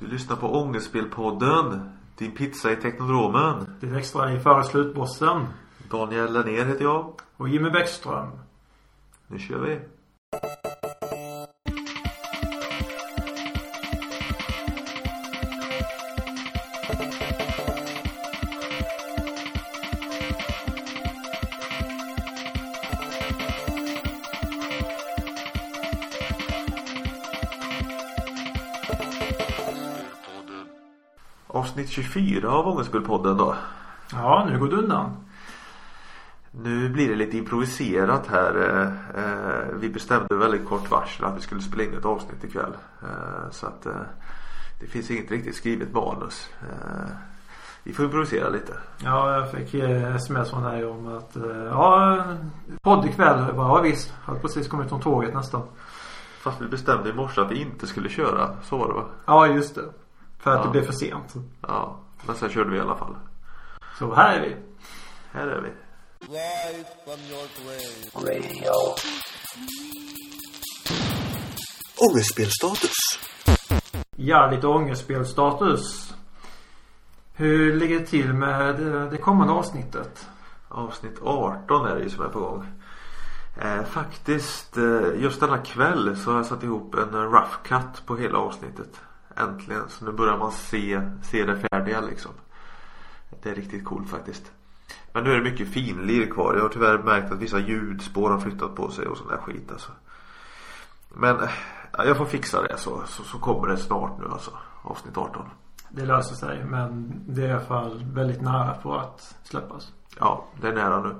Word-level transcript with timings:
Du 0.00 0.06
lyssnar 0.06 0.36
på 0.36 0.60
Ångestspelpodden. 0.60 1.90
Din 2.18 2.32
pizza 2.32 2.72
i 2.72 2.76
Teknodromen. 2.76 3.76
Det 3.80 3.86
extra 3.86 4.32
i 4.32 4.40
Före 4.40 4.64
slutbossen. 4.64 5.46
Daniel 5.90 6.32
Lennér 6.32 6.64
heter 6.64 6.84
jag. 6.84 7.12
Och 7.36 7.48
Jimmy 7.48 7.70
Bäckström. 7.70 8.30
Nu 9.26 9.38
kör 9.38 9.58
vi. 9.58 9.80
24 32.02 32.50
av 32.50 32.66
Ångestspelpodden 32.68 33.36
då. 33.36 33.54
Ja, 34.12 34.46
nu 34.50 34.58
går 34.58 34.68
det 34.68 34.76
undan. 34.76 35.16
Nu 36.50 36.88
blir 36.88 37.08
det 37.08 37.14
lite 37.16 37.36
improviserat 37.38 38.26
här. 38.26 38.54
Eh, 38.54 39.24
eh, 39.24 39.66
Vi 39.74 39.88
bestämde 39.88 40.36
väldigt 40.36 40.68
kort 40.68 40.90
varsel 40.90 41.24
att 41.24 41.36
vi 41.36 41.40
skulle 41.40 41.60
spela 41.60 41.82
in 41.82 41.98
ett 41.98 42.04
avsnitt 42.04 42.44
ikväll. 42.44 42.72
Eh, 43.02 43.50
Så 43.50 43.66
att 43.66 43.86
det 44.80 44.86
finns 44.86 45.10
inget 45.10 45.30
riktigt 45.30 45.56
skrivet 45.56 45.92
manus. 45.92 46.48
Vi 47.82 47.92
får 47.92 48.04
improvisera 48.04 48.48
lite. 48.48 48.72
Ja, 49.04 49.34
jag 49.34 49.50
fick 49.50 49.74
sms 49.74 50.50
från 50.50 50.62
dig 50.62 50.84
om 50.86 51.16
att 51.16 51.36
ja, 51.70 52.24
podd 52.82 53.06
ikväll. 53.06 53.44
Jag 53.46 53.56
bara, 53.56 53.68
ja 53.68 53.80
visst. 53.82 54.12
Jag 54.20 54.26
hade 54.26 54.40
precis 54.40 54.68
kommit 54.68 54.88
från 54.88 55.00
tåget 55.00 55.34
nästan. 55.34 55.62
Fast 56.40 56.60
vi 56.60 56.66
bestämde 56.68 57.10
i 57.10 57.12
morse 57.12 57.40
att 57.40 57.50
vi 57.50 57.60
inte 57.60 57.86
skulle 57.86 58.08
köra. 58.08 58.50
Så 58.62 58.76
var 58.78 58.88
det 58.88 58.94
va? 58.94 59.04
Ja, 59.26 59.46
just 59.46 59.74
det. 59.74 59.82
För 60.46 60.52
att 60.52 60.58
Ja. 60.58 60.64
det 60.64 60.70
blev 60.70 60.82
för 60.86 60.92
sent. 60.92 61.34
Ja. 61.60 61.96
Men 62.26 62.36
sen 62.36 62.50
körde 62.50 62.70
vi 62.70 62.76
i 62.76 62.80
alla 62.80 62.96
fall. 62.96 63.16
Så 63.98 64.14
här 64.14 64.36
är 64.36 64.40
vi. 64.40 64.56
Här 65.32 65.46
är 65.46 65.60
vi. 65.60 65.68
Live 66.26 66.84
from 67.04 67.20
your 67.30 67.48
grave. 68.64 68.96
Ångestspelstatus. 72.10 72.92
Ja, 74.16 74.50
lite 74.50 74.66
ångestspelstatus. 74.66 76.14
Hur 77.34 77.76
ligger 77.76 78.00
det 78.00 78.06
till 78.06 78.32
med 78.32 78.76
det, 78.76 79.10
det 79.10 79.16
kommande 79.18 79.52
avsnittet? 79.52 80.26
Avsnitt 80.68 81.18
18 81.22 81.86
är 81.86 81.96
det 81.96 82.02
ju 82.02 82.10
som 82.10 82.24
är 82.24 82.28
på 82.28 82.40
gång. 82.40 82.66
Eh, 83.62 83.84
faktiskt, 83.84 84.76
eh, 84.76 85.00
just 85.22 85.40
denna 85.40 85.58
kväll 85.58 86.16
så 86.16 86.30
har 86.30 86.36
jag 86.36 86.46
satt 86.46 86.62
ihop 86.62 86.94
en 86.94 87.14
eh, 87.14 87.20
rough 87.20 87.56
cut 87.64 88.06
på 88.06 88.16
hela 88.16 88.38
avsnittet. 88.38 89.00
Äntligen. 89.36 89.88
Så 89.88 90.04
nu 90.04 90.12
börjar 90.12 90.38
man 90.38 90.52
se, 90.52 91.00
se 91.22 91.44
det 91.44 91.56
färdiga 91.56 92.00
liksom. 92.00 92.32
Det 93.42 93.50
är 93.50 93.54
riktigt 93.54 93.84
coolt 93.84 94.10
faktiskt. 94.10 94.52
Men 95.12 95.24
nu 95.24 95.30
är 95.30 95.36
det 95.36 95.50
mycket 95.50 95.68
finlir 95.68 96.26
kvar. 96.26 96.54
Jag 96.54 96.62
har 96.62 96.68
tyvärr 96.68 96.98
märkt 96.98 97.32
att 97.32 97.38
vissa 97.38 97.58
ljudspår 97.58 98.30
har 98.30 98.40
flyttat 98.40 98.74
på 98.74 98.90
sig 98.90 99.06
och 99.06 99.16
sån 99.16 99.28
där 99.28 99.36
skit 99.36 99.72
alltså. 99.72 99.90
Men 101.08 101.36
ja, 101.92 102.04
jag 102.04 102.16
får 102.16 102.24
fixa 102.24 102.62
det 102.62 102.78
så, 102.78 103.02
så, 103.06 103.22
så 103.22 103.38
kommer 103.38 103.68
det 103.68 103.76
snart 103.76 104.18
nu 104.18 104.24
alltså. 104.32 104.50
Avsnitt 104.82 105.16
18. 105.16 105.48
Det 105.88 106.06
löser 106.06 106.34
sig, 106.34 106.64
men 106.64 107.22
det 107.26 107.42
är 107.42 107.48
i 107.48 107.52
alla 107.52 107.60
fall 107.60 108.04
väldigt 108.12 108.40
nära 108.40 108.74
på 108.74 108.94
att 108.94 109.36
släppas. 109.42 109.92
Ja, 110.18 110.44
det 110.60 110.68
är 110.68 110.72
nära 110.72 111.02
nu. 111.02 111.14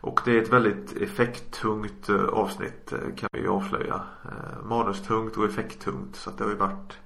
Och 0.00 0.20
det 0.24 0.30
är 0.30 0.42
ett 0.42 0.52
väldigt 0.52 0.96
effekttungt 0.96 2.08
eh, 2.08 2.24
avsnitt 2.24 2.92
eh, 2.92 3.14
kan 3.16 3.28
vi 3.32 3.40
ju 3.40 3.48
avslöja. 3.48 4.00
Eh, 4.24 4.64
Manustungt 4.64 5.36
och 5.36 5.44
effekttungt 5.44 6.16
så 6.16 6.30
att 6.30 6.38
det 6.38 6.44
har 6.44 6.50
ju 6.50 6.56
varit 6.56 6.98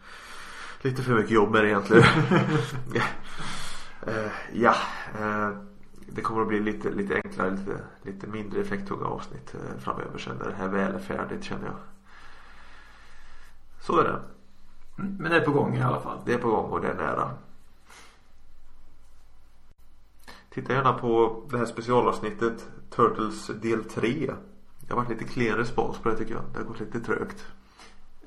lite 0.80 1.02
för 1.02 1.14
mycket 1.14 1.30
jobb 1.30 1.50
med 1.50 1.64
det 1.64 1.68
egentligen. 1.68 2.04
Eh, 4.06 4.32
ja, 4.52 4.74
eh, 5.18 5.50
det 6.06 6.22
kommer 6.22 6.42
att 6.42 6.48
bli 6.48 6.60
lite, 6.60 6.90
lite 6.90 7.14
enklare, 7.24 7.50
lite, 7.50 7.80
lite 8.02 8.26
mindre 8.26 8.60
effekttunga 8.60 9.04
avsnitt 9.04 9.54
eh, 9.54 9.78
framöver 9.80 10.18
sen 10.18 10.36
när 10.36 10.48
det 10.48 10.54
här 10.54 10.68
väl 10.68 10.94
är 10.94 10.98
färdigt 10.98 11.44
känner 11.44 11.66
jag. 11.66 11.76
Så 13.80 14.00
är 14.00 14.04
det. 14.04 14.20
Men 14.96 15.30
det 15.30 15.36
är 15.36 15.40
på 15.40 15.52
gång 15.52 15.76
i 15.76 15.82
alla 15.82 16.00
fall. 16.00 16.18
Det 16.26 16.34
är 16.34 16.38
på 16.38 16.48
gång 16.48 16.70
och 16.70 16.80
det 16.80 16.88
är 16.88 16.94
nära. 16.94 17.30
Titta 20.50 20.72
gärna 20.72 20.92
på 20.92 21.42
det 21.50 21.58
här 21.58 21.66
specialavsnittet 21.66 22.68
Turtles 22.90 23.46
del 23.46 23.84
3. 23.84 24.34
Det 24.80 24.92
har 24.94 24.96
varit 24.96 25.10
lite 25.10 25.24
klen 25.24 25.56
respons 25.56 25.98
på 25.98 26.08
det 26.08 26.16
tycker 26.16 26.34
jag. 26.34 26.44
Det 26.52 26.58
har 26.58 26.64
gått 26.64 26.80
lite 26.80 27.00
trögt. 27.00 27.46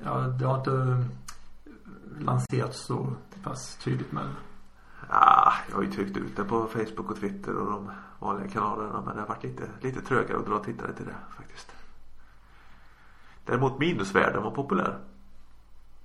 Ja, 0.04 0.18
det 0.18 0.44
har 0.44 0.58
inte 0.58 1.04
lanserats 2.18 2.78
så 2.78 3.12
pass 3.42 3.76
tydligt 3.76 4.12
men 4.12 4.34
Ah, 5.08 5.52
jag 5.68 5.76
har 5.76 5.82
ju 5.82 5.92
tryckt 5.92 6.16
ut 6.16 6.36
det 6.36 6.44
på 6.44 6.66
Facebook 6.66 7.10
och 7.10 7.16
Twitter 7.16 7.56
och 7.56 7.70
de 7.70 7.90
vanliga 8.18 8.48
kanalerna 8.48 9.02
men 9.06 9.14
det 9.14 9.20
har 9.20 9.28
varit 9.28 9.44
lite, 9.44 9.68
lite 9.80 10.00
trögare 10.00 10.38
att 10.38 10.46
dra 10.46 10.64
tittare 10.64 10.92
till 10.92 11.06
det 11.06 11.16
faktiskt. 11.36 11.72
Däremot 13.44 13.78
minusvärden 13.78 14.42
var 14.42 14.50
populär. 14.50 14.98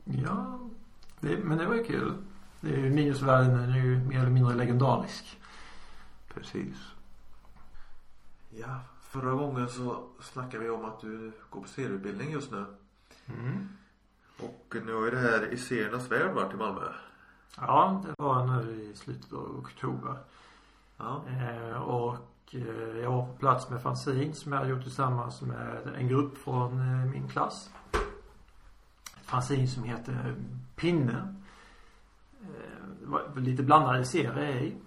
ja, 0.04 0.60
det, 1.20 1.38
men 1.38 1.58
det 1.58 1.66
var 1.66 1.76
ju 1.76 1.84
kul. 1.84 2.14
Det 2.62 2.74
är 2.74 2.78
ju 2.78 2.90
minusvärden 2.90 3.58
den 3.58 3.70
är 3.70 3.78
ju 3.78 3.98
mer 3.98 4.20
eller 4.20 4.30
mindre 4.30 4.56
legendarisk. 4.56 5.40
Precis. 6.34 6.78
Ja, 8.50 8.80
förra 9.02 9.32
gången 9.32 9.70
så 9.70 10.04
snackade 10.22 10.64
vi 10.64 10.70
om 10.70 10.86
att 10.86 11.02
du 11.02 11.32
går 11.50 11.62
på 11.62 11.68
serieutbildning 11.68 12.32
just 12.32 12.52
nu. 12.52 12.66
Mm. 13.26 13.70
Och 14.42 14.76
nu 14.86 14.94
har 14.94 15.06
ju 15.06 15.12
det 15.12 15.20
här 15.20 15.54
i 15.54 15.58
seriernas 15.58 16.12
värld 16.12 16.34
varit 16.34 16.54
i 16.54 16.58
Malmö. 16.58 16.82
Ja, 17.58 18.04
det 18.06 18.24
var 18.24 18.46
nu 18.46 18.82
i 18.82 18.96
slutet 18.96 19.34
av 19.34 19.60
oktober. 19.60 20.18
Ja. 20.98 21.24
Eh, 21.28 21.82
och 21.82 22.56
eh, 22.56 22.98
jag 22.98 23.12
var 23.12 23.28
på 23.28 23.34
plats 23.34 23.70
med 23.70 23.82
fanzine 23.82 24.34
som 24.34 24.54
jag 24.54 24.70
gjort 24.70 24.84
tillsammans 24.84 25.42
med 25.42 25.96
en 25.98 26.08
grupp 26.08 26.38
från 26.38 26.80
eh, 26.80 27.12
min 27.12 27.28
klass. 27.28 27.70
Ett 29.20 29.26
fanzine 29.26 29.68
som 29.68 29.84
heter 29.84 30.36
Pinne. 30.76 31.36
Eh, 32.42 32.88
det 33.00 33.06
var 33.06 33.32
lite 33.36 33.64
blandade 33.64 34.06
serier 34.06 34.62
i. 34.62 34.78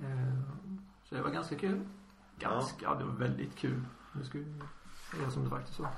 Eh, 0.00 0.38
så 1.04 1.14
det 1.14 1.22
var 1.22 1.30
ganska 1.30 1.56
kul. 1.56 1.80
Ganska, 2.38 2.84
ja. 2.84 2.94
det 2.94 3.04
var 3.04 3.12
väldigt 3.12 3.56
kul. 3.56 3.84
Det 4.12 4.24
skulle 4.24 4.44
säga 5.10 5.30
som 5.30 5.44
det 5.44 5.50
faktiskt 5.50 5.78
var. 5.78 5.90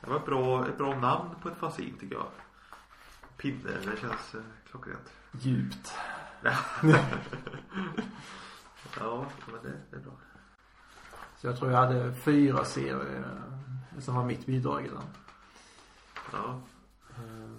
Det 0.00 0.10
var 0.10 0.16
ett 0.16 0.26
bra, 0.26 0.68
ett 0.68 0.78
bra 0.78 0.94
namn 1.00 1.30
på 1.42 1.48
ett 1.48 1.58
fanzine 1.58 1.98
tycker 2.00 2.14
jag. 2.16 2.26
Pinne, 3.36 3.70
det 3.84 4.00
känns 4.00 4.34
eh, 4.34 4.40
klockrent. 4.70 5.12
Djupt. 5.32 5.94
Ja, 9.00 9.26
men 9.46 9.62
det, 9.62 9.80
det 9.90 9.96
är 9.96 10.00
bra. 10.00 10.12
Så 11.38 11.46
jag 11.46 11.56
tror 11.58 11.70
jag 11.70 11.78
hade 11.78 12.14
fyra 12.14 12.64
serier 12.64 13.24
eh, 13.94 14.00
som 14.00 14.14
var 14.14 14.24
mitt 14.24 14.46
bidrag 14.46 14.84
i 14.86 14.88
den. 14.88 15.02
Ja. 16.32 16.60
Eh, 17.10 17.50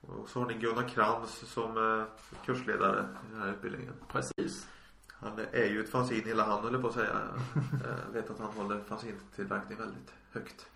Och 0.00 0.28
så 0.28 0.40
har 0.40 0.46
ni 0.46 0.54
Gunnar 0.54 0.88
Krantz 0.88 1.32
som 1.46 1.76
eh, 1.76 2.04
kursledare 2.44 3.08
i 3.28 3.32
den 3.32 3.42
här 3.42 3.48
utbildningen. 3.52 3.94
Precis. 4.08 4.68
Han 5.08 5.38
är 5.52 5.64
ju 5.64 5.80
ett 5.84 5.90
fanzine 5.90 6.26
hela 6.28 6.44
han 6.44 6.62
håller 6.62 6.78
på 6.82 6.88
att 6.88 6.94
säga. 6.94 7.20
Jag 8.06 8.12
vet 8.12 8.30
att 8.30 8.38
han 8.38 8.50
håller 8.52 8.80
fanzintillverkning 8.84 9.78
väldigt 9.78 10.12
högt. 10.32 10.66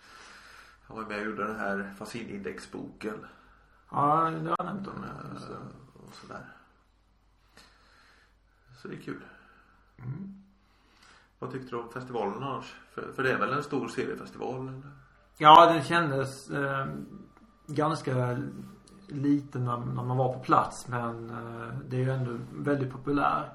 Han 0.90 0.98
var 0.98 1.08
med 1.08 1.18
och 1.18 1.24
gjorde 1.26 1.46
den 1.46 1.56
här 1.60 1.94
fanzinindexboken. 1.98 3.26
Ja, 3.90 4.30
det 4.30 4.48
har 4.48 4.56
jag 4.58 4.66
nämnt 4.66 4.86
om. 4.88 5.04
ja. 5.04 5.54
eh, 5.54 6.06
Och 6.06 6.14
sådär. 6.14 6.44
Så 8.82 8.88
det 8.88 8.94
är 8.94 9.00
kul. 9.00 9.20
Mm. 9.98 10.42
Vad 11.38 11.52
tyckte 11.52 11.70
du 11.70 11.76
om 11.82 11.90
festivalen 11.92 12.42
annars? 12.42 12.74
För, 12.94 13.12
för 13.12 13.22
det 13.22 13.32
är 13.32 13.38
väl 13.38 13.52
en 13.52 13.62
stor 13.62 13.88
seriefestival? 13.88 14.68
Eller? 14.68 14.82
Ja, 15.38 15.72
den 15.72 15.82
kändes 15.84 16.50
eh, 16.50 16.86
ganska 17.66 18.38
liten 19.08 19.64
när, 19.64 19.76
när 19.76 20.04
man 20.04 20.16
var 20.16 20.32
på 20.32 20.38
plats 20.40 20.88
men 20.88 21.30
eh, 21.30 21.74
det 21.88 21.96
är 21.96 22.00
ju 22.00 22.10
ändå 22.10 22.38
väldigt 22.52 22.92
populär. 22.92 23.52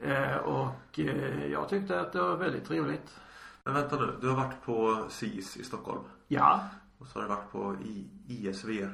Eh, 0.00 0.36
och 0.36 0.98
eh, 0.98 1.46
jag 1.46 1.68
tyckte 1.68 2.00
att 2.00 2.12
det 2.12 2.22
var 2.22 2.36
väldigt 2.36 2.64
trevligt. 2.64 3.20
Men 3.66 3.74
vänta 3.74 3.96
nu, 3.96 4.12
du 4.20 4.28
har 4.28 4.36
varit 4.36 4.62
på 4.64 5.06
SIS 5.08 5.56
i 5.56 5.64
Stockholm. 5.64 6.00
Ja. 6.28 6.60
Och 6.98 7.06
så 7.06 7.18
har 7.18 7.22
du 7.22 7.28
varit 7.28 7.52
på 7.52 7.76
I, 7.84 8.10
ISV 8.26 8.88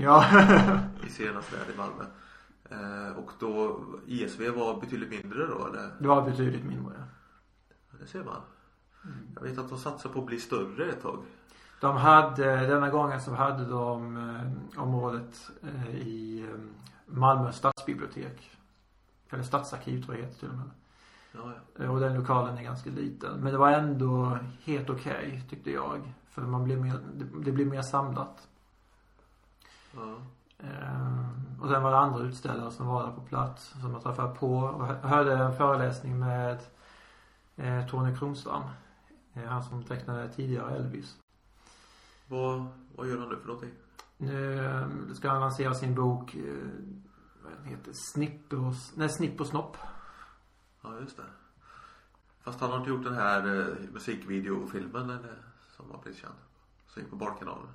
Ja. 0.00 0.24
i 1.06 1.08
Seriernas 1.08 1.52
värld 1.52 1.74
i 1.74 1.78
Malmö. 1.78 2.04
Eh, 2.70 3.18
och 3.18 3.30
då 3.38 3.80
ISV 4.06 4.50
var 4.50 4.80
betydligt 4.80 5.10
mindre 5.10 5.46
då 5.46 5.66
eller? 5.66 5.90
det 5.98 6.08
var 6.08 6.22
betydligt 6.22 6.64
mindre. 6.64 7.04
Det 8.00 8.06
ser 8.06 8.24
man. 8.24 8.40
Jag 9.34 9.42
vet 9.42 9.58
att 9.58 9.68
de 9.68 9.78
satsar 9.78 10.10
på 10.10 10.18
att 10.18 10.26
bli 10.26 10.40
större 10.40 10.84
ett 10.90 11.02
tag. 11.02 11.24
De 11.80 11.96
hade, 11.96 12.66
denna 12.66 12.90
gången 12.90 13.20
så 13.20 13.34
hade 13.34 13.64
de 13.64 14.16
eh, 14.16 14.82
området 14.82 15.50
eh, 15.62 15.96
i 15.96 16.40
eh, 16.40 16.60
Malmö 17.06 17.52
stadsbibliotek. 17.52 18.50
Eller 19.30 19.42
stadsarkiv 19.42 20.04
tror 20.04 20.16
jag 20.16 20.24
det 20.24 20.28
heter 20.28 20.40
till 20.40 20.48
och 20.48 20.56
med. 20.56 20.70
Ja, 21.36 21.52
ja. 21.78 21.84
Eh, 21.84 21.90
Och 21.94 22.00
den 22.00 22.14
lokalen 22.14 22.58
är 22.58 22.62
ganska 22.62 22.90
liten. 22.90 23.40
Men 23.40 23.52
det 23.52 23.58
var 23.58 23.70
ändå 23.70 24.38
helt 24.64 24.90
okej 24.90 25.42
tyckte 25.50 25.70
jag. 25.70 26.12
För 26.28 26.42
man 26.42 26.64
blir 26.64 26.76
mer, 26.76 26.98
det, 27.44 27.52
blir 27.52 27.66
mer 27.66 27.82
samlat. 27.82 28.48
ja. 29.94 30.16
Eh, 30.58 31.26
och 31.60 31.68
sen 31.68 31.82
var 31.82 31.90
det 31.90 31.98
andra 31.98 32.20
utställare 32.20 32.70
som 32.70 32.86
var 32.86 33.02
där 33.06 33.12
på 33.12 33.20
plats 33.20 33.74
som 33.80 33.92
jag 33.92 34.02
träffade 34.02 34.34
på 34.34 34.56
och 34.58 34.86
hörde 34.86 35.34
en 35.36 35.56
föreläsning 35.56 36.18
med 36.18 36.58
eh, 37.56 37.86
Tony 37.86 38.16
Kronström. 38.16 38.62
Eh, 39.34 39.42
han 39.44 39.62
som 39.62 39.82
tecknade 39.82 40.28
tidigare 40.28 40.76
Elvis. 40.76 41.16
Vad, 42.28 42.66
vad 42.96 43.08
gör 43.08 43.18
han 43.18 43.28
nu 43.28 43.36
för 43.36 43.46
någonting? 43.46 43.70
Nu 44.16 44.64
eh, 44.66 44.86
ska 45.14 45.28
han 45.30 45.40
lansera 45.40 45.74
sin 45.74 45.94
bok, 45.94 46.34
eh, 46.34 46.68
vad 47.44 47.66
heter, 47.66 47.92
Snipp 48.14 48.52
och, 48.52 48.74
nej, 48.94 49.08
Snipp 49.08 49.40
och 49.40 49.46
Snopp. 49.46 49.76
Ja, 50.86 51.00
just 51.00 51.16
det. 51.16 51.22
Fast 52.40 52.60
han 52.60 52.70
har 52.70 52.78
inte 52.78 52.90
gjort 52.90 53.04
den 53.04 53.14
här 53.14 53.58
eh, 53.60 53.90
musikvideofilmen 53.92 55.10
eller, 55.10 55.34
som 55.76 55.90
har 55.90 55.98
blivit 56.02 56.20
känd. 56.20 56.34
Som 56.86 57.02
gick 57.02 57.10
på 57.10 57.16
Barnkanalen. 57.16 57.68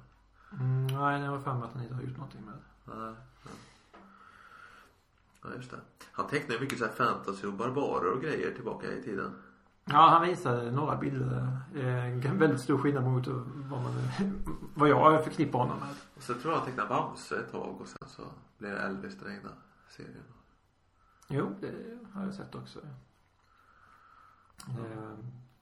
Mm, 0.60 0.88
nej, 0.88 1.22
jag 1.22 1.32
har 1.32 1.40
för 1.40 1.54
mig 1.54 1.64
att 1.64 1.74
han 1.74 1.84
inte 1.84 1.96
har 1.96 2.02
gjort 2.02 2.18
någonting 2.18 2.42
med 2.46 2.54
det. 2.54 2.96
Nej. 2.96 3.16
nej. 3.44 3.54
Ja, 5.44 5.50
just 5.56 5.72
det. 5.72 5.78
Han 6.12 6.28
tecknar 6.28 6.56
ju 6.56 6.62
mycket 6.62 6.80
så 6.80 6.86
här 6.86 6.92
fantasy 6.92 7.48
och 7.48 7.54
barbarer 7.54 8.12
och 8.12 8.22
grejer 8.22 8.52
tillbaka 8.52 8.92
i 8.92 9.04
tiden. 9.04 9.34
Ja, 9.86 10.10
han 10.10 10.28
visade 10.28 10.72
några 10.72 10.96
bilder. 10.96 11.58
Eh, 11.76 12.34
väldigt 12.34 12.62
stor 12.62 12.78
skillnad 12.78 13.04
mot 13.04 13.28
vad 13.28 13.84
man, 13.84 13.94
vad 14.76 14.90
jag 14.90 15.24
förknippar 15.24 15.60
honom 15.60 15.80
med. 15.80 15.96
Och 16.16 16.24
så 16.24 16.34
tror 16.34 16.54
jag 16.54 16.60
han 16.60 16.68
tecknade 16.68 16.90
Bamse 16.90 17.40
ett 17.40 17.52
tag 17.52 17.82
och 17.82 17.88
sen 17.88 18.10
så 18.10 18.24
blev 18.58 18.72
det 18.72 18.80
Elvis 18.80 19.20
den 19.20 19.36
egna 19.36 19.50
serien. 19.90 20.24
Jo, 21.32 21.56
det 21.62 21.98
har 22.14 22.24
jag 22.26 22.34
sett 22.34 22.56
också. 22.56 22.80
Eh, 24.68 25.14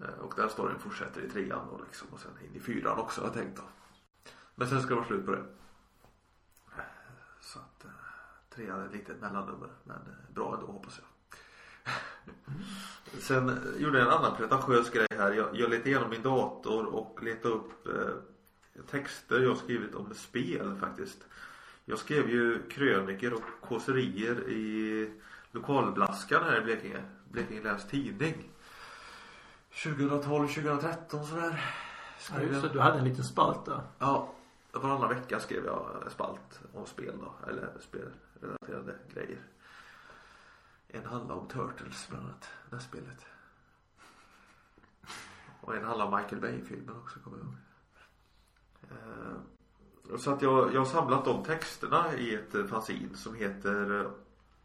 Eh, 0.01 0.19
och 0.19 0.33
den 0.37 0.49
storyn 0.49 0.79
fortsätter 0.79 1.21
i 1.21 1.29
trean 1.29 1.69
och 1.69 1.81
liksom 1.85 2.07
och 2.11 2.19
sen 2.19 2.31
in 2.45 2.55
i 2.55 2.59
fyran 2.59 2.99
också 2.99 3.21
har 3.21 3.27
jag 3.27 3.33
tänkt 3.33 3.57
då. 3.57 3.63
Men 4.55 4.67
sen 4.67 4.81
ska 4.81 4.89
det 4.89 4.95
vara 4.95 5.07
slut 5.07 5.25
på 5.25 5.31
det. 5.31 5.43
Så 7.41 7.59
att 7.59 7.85
eh, 7.85 7.91
trean 8.55 8.81
är 8.81 8.85
ett 8.85 8.93
litet 8.93 9.21
mellannummer 9.21 9.69
men 9.83 9.97
eh, 9.97 10.33
bra 10.33 10.53
ändå 10.53 10.71
hoppas 10.71 10.99
jag. 10.99 11.07
Sen 13.21 13.59
gjorde 13.77 13.99
jag 13.99 14.07
en 14.07 14.13
annan 14.13 14.37
pretentiös 14.37 14.89
grej 14.89 15.07
här. 15.17 15.31
Jag, 15.31 15.55
jag 15.55 15.69
letade 15.69 15.89
igenom 15.89 16.09
min 16.09 16.21
dator 16.21 16.85
och 16.85 17.23
letade 17.23 17.53
upp 17.53 17.87
eh, 17.87 18.83
texter 18.89 19.39
jag 19.39 19.57
skrivit 19.57 19.95
om 19.95 20.13
spel 20.13 20.75
faktiskt. 20.75 21.25
Jag 21.85 21.99
skrev 21.99 22.29
ju 22.29 22.69
kröniker 22.69 23.33
och 23.33 23.43
kåserier 23.61 24.49
i 24.49 25.09
lokalblaskan 25.51 26.43
här 26.43 26.57
i 26.57 26.61
Blekinge. 26.61 27.03
Blekinge 27.31 27.61
Läns 27.63 27.87
Tidning. 27.87 28.49
2012, 29.83 30.47
2013 30.47 31.25
sådär. 31.25 31.49
Ja, 31.51 31.57
Skrev 32.19 32.51
just 32.51 32.61
det. 32.61 32.69
Du 32.69 32.79
hade 32.79 32.97
en 32.97 33.03
liten 33.03 33.23
spalt 33.23 33.65
där. 33.65 33.81
Ja, 33.99 34.33
varannan 34.71 35.09
vecka 35.09 35.39
skrev 35.39 35.65
jag 35.65 36.05
spalt 36.11 36.59
om 36.73 36.85
spel 36.85 37.13
då. 37.19 37.49
Eller 37.49 37.69
spelrelaterade 37.79 38.95
grejer. 39.13 39.39
En 40.87 41.05
handlar 41.05 41.35
om 41.35 41.47
Turtles 41.47 42.07
bland 42.09 42.25
annat. 42.25 42.49
Det 42.69 42.75
här 42.75 42.83
spelet. 42.83 43.25
Och 45.61 45.75
en 45.75 45.85
handlar 45.85 46.05
om 46.05 46.15
Michael 46.15 46.41
Bay-filmen 46.41 46.95
också 46.97 47.19
kommer 47.19 47.37
jag 47.37 47.45
ihåg. 47.45 47.55
Eh, 50.11 50.17
Så 50.17 50.31
att 50.31 50.41
jag, 50.41 50.73
jag 50.73 50.79
har 50.81 50.85
samlat 50.85 51.25
de 51.25 51.43
texterna 51.43 52.13
i 52.15 52.35
ett 52.35 52.69
fanzine 52.69 53.15
som 53.17 53.35
heter 53.35 54.09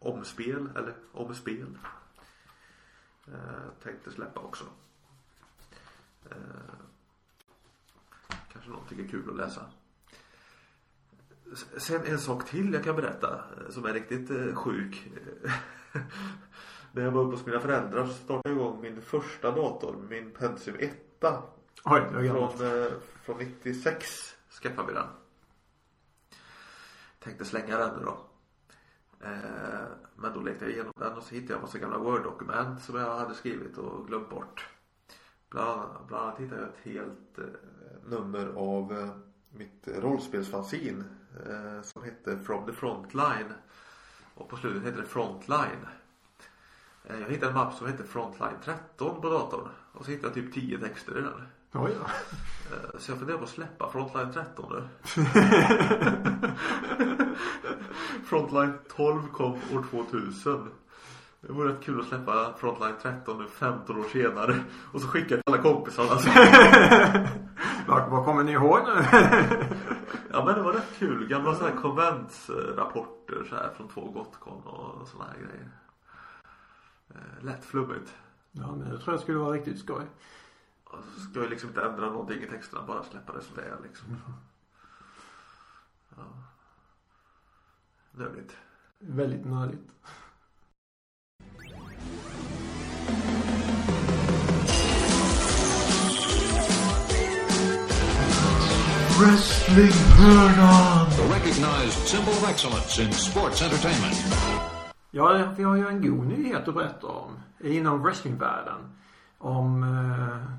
Omspel 0.06 0.68
eller 0.76 0.94
Omspel. 1.12 1.78
Eh, 3.26 3.82
tänkte 3.82 4.10
släppa 4.10 4.40
också. 4.40 4.64
Eh, 6.30 6.36
Kanske 8.52 8.70
någon 8.70 8.86
tycker 8.88 9.08
kul 9.08 9.30
att 9.30 9.36
läsa. 9.36 9.66
Sen 11.76 12.04
en 12.04 12.18
sak 12.18 12.48
till 12.48 12.72
jag 12.72 12.84
kan 12.84 12.96
berätta 12.96 13.34
eh, 13.34 13.70
som 13.70 13.84
är 13.84 13.92
riktigt 13.92 14.30
eh, 14.30 14.54
sjuk. 14.54 15.10
När 16.92 17.02
jag 17.02 17.10
var 17.10 17.22
uppe 17.22 17.36
hos 17.36 17.46
mina 17.46 17.60
föräldrar 17.60 18.06
så 18.06 18.12
startade 18.12 18.54
jag 18.54 18.56
igång 18.56 18.80
min 18.82 19.02
första 19.02 19.50
dator, 19.50 19.96
min 20.10 20.30
Pentium 20.30 20.76
1. 20.80 20.92
Oj, 21.84 22.00
det 22.10 22.14
var 22.16 22.22
gammalt. 22.22 22.58
Från, 22.58 22.82
eh, 22.82 22.92
från 23.22 23.38
96 23.38 24.36
skaffade 24.62 24.88
vi 24.88 24.94
den. 24.94 25.06
Tänkte 27.18 27.44
slänga 27.44 27.78
den 27.78 27.98
nu 27.98 28.04
då. 28.04 28.25
Eh, 29.20 29.30
men 30.16 30.32
då 30.34 30.40
lekte 30.40 30.64
jag 30.64 30.72
igenom 30.72 30.92
den 30.96 31.12
och 31.12 31.22
så 31.22 31.34
hittade 31.34 31.52
jag 31.52 31.56
en 31.58 31.62
massa 31.62 31.78
gamla 31.78 31.98
Word-dokument 31.98 32.82
som 32.82 32.94
jag 32.96 33.16
hade 33.18 33.34
skrivit 33.34 33.78
och 33.78 34.06
glömt 34.06 34.30
bort. 34.30 34.68
Bland 35.50 35.68
annat, 35.70 36.06
bland 36.08 36.24
annat 36.24 36.38
hittade 36.40 36.60
jag 36.60 36.68
ett 36.70 36.80
helt 36.84 37.38
eh, 37.38 37.44
nummer 38.06 38.46
av 38.56 38.92
eh, 38.98 39.08
mitt 39.50 39.88
rollspelsfanzin 39.98 41.04
som 41.82 42.02
hette 42.02 42.38
From 42.38 42.66
the 42.66 42.72
Frontline. 42.72 43.52
Och 44.34 44.48
på 44.48 44.56
slutet 44.56 44.82
hette 44.82 45.00
det 45.00 45.06
Frontline. 45.06 45.86
Jag 47.08 47.16
hittade 47.30 47.46
en 47.46 47.54
mapp 47.54 47.74
som 47.74 47.86
hette 47.86 48.04
Frontline 48.04 48.56
13 48.64 49.20
på 49.20 49.30
datorn. 49.30 49.68
Och 49.92 50.04
så 50.04 50.10
hittade 50.10 50.26
jag 50.28 50.34
typ 50.34 50.54
10 50.54 50.78
texter 50.78 51.18
i 51.18 51.20
den. 51.22 51.32
Då. 51.72 51.86
Eh, 51.88 52.98
Så 52.98 53.10
jag 53.10 53.18
funderar 53.18 53.38
på 53.38 53.44
att 53.44 53.50
släppa 53.50 53.90
Frontline 53.90 54.32
13 54.32 54.72
nu. 54.72 54.88
Frontline 58.26 58.72
12 58.96 59.28
kom 59.32 59.52
år 59.52 59.84
2000. 59.90 60.68
Det 61.40 61.52
vore 61.52 61.72
rätt 61.72 61.82
kul 61.84 62.00
att 62.00 62.06
släppa 62.06 62.54
Frontline 62.58 62.94
13 63.02 63.38
nu 63.38 63.48
15 63.48 63.96
år 64.00 64.04
senare. 64.04 64.56
Och 64.92 65.00
så 65.00 65.08
skicka 65.08 65.28
till 65.28 65.42
alla 65.46 65.62
kompisarna. 65.62 66.08
vad, 67.88 68.10
vad 68.10 68.24
kommer 68.24 68.44
ni 68.44 68.52
ihåg 68.52 68.78
nu? 68.86 69.04
Ja 70.30 70.44
men 70.44 70.54
det 70.54 70.62
var 70.62 70.72
rätt 70.72 70.98
kul. 70.98 71.28
Gamla 71.28 71.54
så 71.54 71.64
här 71.64 71.76
konventsrapporter 71.76 73.46
så 73.48 73.54
här 73.56 73.70
från 73.76 73.88
två 73.88 74.10
Gotcon 74.10 74.62
och 74.62 75.08
såna 75.08 75.24
här 75.24 75.34
grejer. 75.34 75.70
Eh, 77.08 77.44
Lätt 77.44 77.64
flummigt. 77.64 78.14
ja, 78.52 78.76
men 78.76 78.88
jag 78.90 79.00
tror 79.00 79.14
jag 79.14 79.20
skulle 79.20 79.38
vara 79.38 79.52
riktigt 79.52 79.78
skoj. 79.78 80.04
Ska 81.30 81.40
jag 81.40 81.50
liksom 81.50 81.68
inte 81.68 81.82
ändra 81.82 82.10
någonting 82.10 82.42
i 82.42 82.46
texterna. 82.46 82.82
Bara 82.86 83.02
släppa 83.02 83.32
det 83.32 83.42
som 83.42 83.56
det 83.56 83.62
är 83.62 83.76
liksom. 83.82 84.16
Ja. 86.16 86.22
Nördigt. 88.18 88.56
Väldigt 88.98 89.44
nördigt. 89.44 89.90
Wrestlingphörnan! 99.20 101.06
A 101.06 101.34
recognized 101.34 102.08
symbol 102.08 102.32
of 102.32 102.50
excellence 102.50 103.02
in 103.02 103.12
sports 103.12 103.62
entertainment. 103.62 104.16
Ja, 105.10 105.54
vi 105.56 105.62
har 105.62 105.76
ju 105.76 105.88
en 105.88 106.02
god 106.02 106.26
nyhet 106.26 106.68
att 106.68 106.74
berätta 106.74 107.06
om 107.06 107.38
inom 107.60 108.02
wrestlingvärlden. 108.02 108.92
Om 109.38 109.82
eh, 109.82 110.52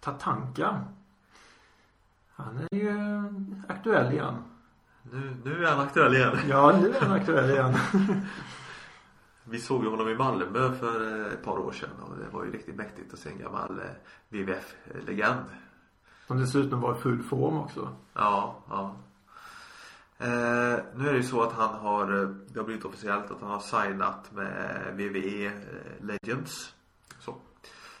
Tatanka. 0.00 0.84
Han 2.34 2.58
är 2.70 2.76
ju 2.76 3.24
aktuell 3.68 4.12
igen. 4.12 4.49
Nu, 5.12 5.36
nu 5.44 5.64
är 5.64 5.70
han 5.70 5.80
aktuell 5.80 6.14
igen. 6.14 6.38
Ja, 6.48 6.78
nu 6.82 6.94
är 6.94 7.00
han 7.00 7.12
aktuell 7.12 7.50
igen. 7.50 7.76
Vi 9.44 9.58
såg 9.58 9.84
ju 9.84 9.90
honom 9.90 10.08
i 10.08 10.14
Malmö 10.14 10.72
för 10.72 11.26
eh, 11.26 11.32
ett 11.32 11.44
par 11.44 11.58
år 11.58 11.72
sedan 11.72 11.90
och 12.00 12.18
det 12.18 12.36
var 12.36 12.44
ju 12.44 12.52
riktigt 12.52 12.76
mäktigt 12.76 13.12
att 13.12 13.18
se 13.18 13.30
en 13.30 13.38
gammal 13.38 13.78
eh, 13.78 13.84
WWF-legend. 14.28 15.44
Som 16.26 16.40
dessutom 16.40 16.80
var 16.80 16.96
i 16.96 17.00
full 17.00 17.22
form 17.22 17.56
också. 17.56 17.88
Ja, 18.14 18.56
ja. 18.68 18.96
Eh, 20.18 20.78
nu 20.94 21.08
är 21.08 21.12
det 21.12 21.16
ju 21.16 21.22
så 21.22 21.42
att 21.42 21.52
han 21.52 21.74
har, 21.74 22.22
eh, 22.22 22.28
det 22.28 22.58
har 22.58 22.64
blivit 22.66 22.84
officiellt 22.84 23.30
att 23.30 23.40
han 23.40 23.50
har 23.50 23.60
signat 23.60 24.32
med 24.32 24.92
WWE 24.92 25.46
eh, 25.46 25.52
Legends. 26.00 26.74
Så. 27.18 27.34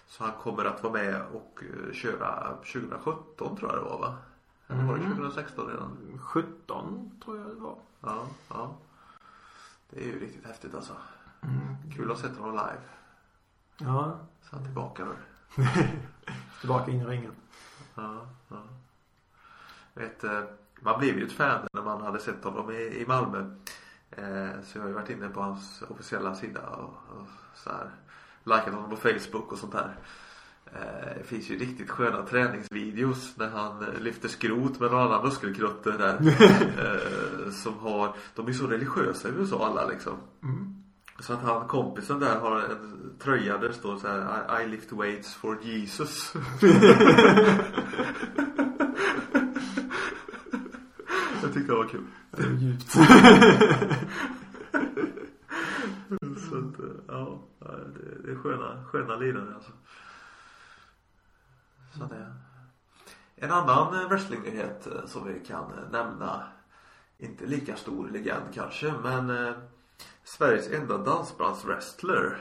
så 0.06 0.24
han 0.24 0.32
kommer 0.32 0.64
att 0.64 0.82
vara 0.82 0.92
med 0.92 1.22
och 1.32 1.62
eh, 1.62 1.92
köra 1.92 2.56
2017 2.56 3.56
tror 3.56 3.70
jag 3.70 3.78
det 3.78 3.84
var 3.84 3.98
va? 3.98 4.16
Eller 4.70 4.84
var 4.84 4.94
det 4.96 5.04
Mm. 5.04 5.16
2016 5.16 5.66
redan? 5.66 6.18
17 6.20 7.12
tror 7.24 7.38
jag 7.38 7.46
det 7.46 7.54
var. 7.54 7.78
Ja, 8.00 8.26
ja. 8.48 8.76
Det 9.90 10.00
är 10.00 10.04
ju 10.06 10.20
riktigt 10.20 10.46
häftigt 10.46 10.74
alltså. 10.74 10.96
Mm. 11.42 11.92
Kul 11.96 12.10
att 12.12 12.18
se 12.18 12.28
honom 12.28 12.50
live. 12.52 12.82
Ja, 13.78 14.18
Så 14.42 14.56
han 14.56 14.64
tillbaka 14.64 15.04
nu. 15.04 15.14
tillbaka 16.60 16.90
in 16.90 17.00
i 17.00 17.04
ringen. 17.04 17.32
Ja, 17.94 18.26
ja. 18.48 18.62
Vet, 19.94 20.24
eh, 20.24 20.42
man 20.80 20.98
blev 20.98 21.18
ju 21.18 21.26
ett 21.26 21.32
fan 21.32 21.66
när 21.72 21.82
man 21.82 22.02
hade 22.02 22.18
sett 22.20 22.44
honom 22.44 22.70
i, 22.70 22.74
i 23.02 23.04
Malmö. 23.08 23.38
Eh, 24.10 24.62
så 24.64 24.78
jag 24.78 24.82
har 24.82 24.88
ju 24.88 24.94
varit 24.94 25.10
inne 25.10 25.28
på 25.28 25.40
hans 25.40 25.82
officiella 25.82 26.34
sida 26.34 26.68
och, 26.68 26.94
och 27.16 27.26
så 27.54 27.70
här. 27.70 27.90
Likat 28.44 28.74
honom 28.74 28.90
på 28.90 28.96
Facebook 28.96 29.52
och 29.52 29.58
sånt 29.58 29.72
där. 29.72 29.96
Eh, 30.66 31.18
det 31.18 31.24
finns 31.24 31.50
ju 31.50 31.58
riktigt 31.58 31.90
sköna 31.90 32.26
träningsvideos 32.26 33.34
när 33.36 33.48
han 33.48 33.82
eh, 33.82 34.00
lyfter 34.00 34.28
skrot 34.28 34.80
med 34.80 34.90
någon 34.90 35.02
annan 35.02 35.24
muskelkrutte 35.24 35.90
där. 35.90 36.14
eh, 36.78 37.50
som 37.50 37.78
har, 37.78 38.14
de 38.34 38.48
är 38.48 38.52
så 38.52 38.66
religiösa 38.66 39.28
i 39.28 39.32
USA 39.32 39.66
alla 39.66 39.86
liksom. 39.86 40.16
Mm. 40.42 40.74
Så 41.18 41.32
att 41.32 41.42
han 41.42 41.68
kompisen 41.68 42.20
där 42.20 42.40
har 42.40 42.60
en 42.60 43.12
tröja 43.18 43.58
där 43.58 43.68
det 43.68 43.74
står 43.74 43.98
så 43.98 44.06
här 44.08 44.60
I, 44.60 44.64
I 44.64 44.68
lift 44.68 44.92
weights 44.92 45.34
for 45.34 45.58
Jesus. 45.62 46.34
Jag 51.42 51.54
tyckte 51.54 51.72
det 51.72 51.76
var 51.76 51.88
kul. 51.88 52.04
Det 52.30 52.42
är 52.42 52.50
djupt. 52.50 52.90
Så 56.50 56.58
att, 56.58 56.74
ja, 57.08 57.42
det 58.24 58.30
är 58.30 58.36
sköna, 58.36 58.84
sköna 58.84 59.16
lirare 59.16 59.54
alltså. 59.54 59.72
Så 61.90 62.04
det. 62.04 62.32
En 63.42 63.50
annan 63.50 64.08
wrestlingnyhet 64.08 64.86
eh, 64.86 65.06
som 65.06 65.26
vi 65.26 65.40
kan 65.40 65.64
eh, 65.64 65.90
nämna. 65.92 66.42
Inte 67.18 67.46
lika 67.46 67.76
stor 67.76 68.08
legend 68.08 68.44
kanske 68.54 68.94
men 69.02 69.30
eh, 69.30 69.52
Sveriges 70.24 70.70
enda 70.70 70.98
dansbandswrestler 70.98 72.38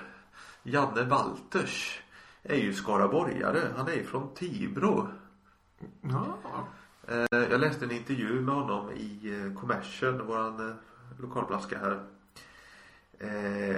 Janne 0.63 1.03
Walters 1.03 2.01
är 2.43 2.55
ju 2.55 2.73
skaraborgare. 2.73 3.59
Han 3.77 3.87
är 3.87 3.93
ju 3.93 4.03
från 4.03 4.33
Tibro. 4.33 5.07
Ja. 6.01 6.37
Jag 7.29 7.59
läste 7.59 7.85
en 7.85 7.91
intervju 7.91 8.41
med 8.41 8.55
honom 8.55 8.91
i 8.91 9.53
Kommersen, 9.59 10.27
våran 10.27 10.75
lokalplaska 11.19 11.79
här. 11.79 12.03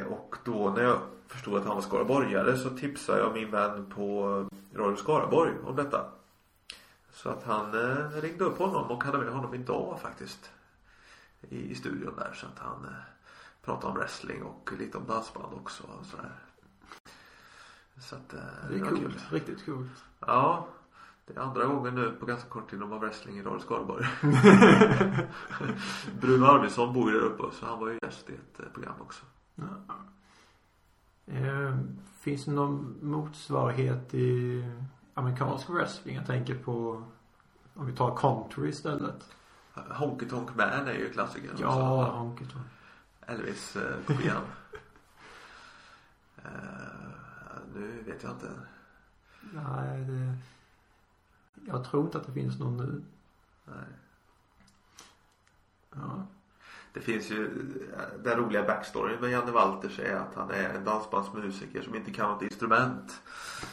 Och 0.08 0.36
då 0.44 0.70
när 0.70 0.84
jag 0.84 1.00
förstod 1.32 1.58
att 1.58 1.66
han 1.66 1.76
var 1.76 1.82
skaraborgare 1.82 2.58
så 2.58 2.70
tipsade 2.70 3.20
jag 3.20 3.34
min 3.34 3.52
vän 3.52 3.86
på 3.86 4.26
Radio 4.74 4.96
Skaraborg 4.96 5.54
om 5.66 5.76
detta. 5.76 6.06
Så 7.14 7.30
att 7.30 7.44
han 7.44 7.74
eh, 7.74 8.22
ringde 8.22 8.44
upp 8.44 8.58
honom 8.58 8.92
och 8.92 9.04
hade 9.04 9.18
med 9.18 9.34
honom 9.34 9.54
idag 9.54 10.00
faktiskt. 10.02 10.52
I, 11.50 11.72
i 11.72 11.76
studion 11.76 12.16
där 12.16 12.34
så 12.34 12.48
att 12.48 12.60
han 12.60 12.86
eh, 12.86 12.92
pratade 13.62 13.94
om 13.94 14.00
wrestling 14.00 14.44
och 14.44 14.72
lite 14.80 14.98
om 14.98 15.06
dansband 15.08 15.54
också 15.54 15.84
och 15.84 16.06
sådär. 16.06 16.32
Så 18.00 18.16
att 18.16 18.34
eh, 18.34 18.40
Det 18.70 18.76
är 18.76 18.86
coolt. 18.90 19.32
Riktigt 19.32 19.66
coolt. 19.66 20.04
Ja. 20.20 20.68
Det 21.26 21.36
är 21.36 21.40
andra 21.40 21.66
gången 21.66 21.96
nu 21.96 22.12
på 22.20 22.26
ganska 22.26 22.50
kort 22.50 22.70
tid 22.70 22.80
de 22.80 22.92
har 22.92 23.00
wrestling 23.00 23.38
i 23.38 23.44
Radio 23.44 23.60
Skaraborg. 23.60 24.06
Bruno 26.22 26.46
Arvidsson 26.46 26.94
bor 26.94 27.12
ju 27.12 27.20
där 27.20 27.26
uppe 27.26 27.56
så 27.56 27.66
han 27.66 27.80
var 27.80 27.90
ju 27.90 28.00
gäst 28.02 28.30
i 28.30 28.34
ett 28.34 28.60
eh, 28.60 28.66
program 28.74 28.96
också. 29.02 29.26
Ja. 29.56 29.96
Eh, 31.32 31.78
finns 32.20 32.46
det 32.46 32.52
någon 32.52 32.98
motsvarighet 33.02 34.14
i 34.14 34.64
amerikansk 35.14 35.70
wrestling? 35.70 36.16
Jag 36.16 36.26
tänker 36.26 36.56
på 36.56 37.04
om 37.74 37.86
vi 37.86 37.96
tar 37.96 38.18
country 38.18 38.70
istället. 38.70 39.36
Honky 39.74 40.30
Tonk 40.30 40.56
Man 40.56 40.88
är 40.88 40.94
ju 40.94 41.14
klassikern. 41.14 41.56
Ja, 41.60 42.12
honky 42.12 42.46
tonk. 42.46 42.66
Elvis 43.22 43.76
eh, 43.76 43.96
kopian. 44.08 44.42
eh, 46.38 46.52
nu 47.76 48.04
vet 48.06 48.24
jag 48.24 48.32
inte. 48.32 48.52
Nej, 49.42 50.00
det... 50.04 50.38
Jag 51.68 51.84
tror 51.84 52.06
inte 52.06 52.18
att 52.18 52.26
det 52.26 52.34
finns 52.34 52.60
någon 52.60 52.78
nu. 52.78 53.02
Nej. 53.66 53.86
Ja. 55.96 56.26
Det 56.94 57.00
finns 57.00 57.30
ju 57.32 57.46
eh, 57.94 58.24
den 58.24 58.38
roliga 58.38 58.64
backstoryn 58.64 59.22
med 59.22 59.30
Janne 59.32 59.52
Walters 59.52 60.00
är 60.00 60.16
att 60.16 60.36
han 60.36 60.52
är 60.52 60.70
en 60.70 60.84
dansbandsmusiker 60.84 61.82
som 61.82 61.96
inte 61.96 62.12
kan 62.12 62.30
något 62.32 62.42
instrument. 62.42 63.22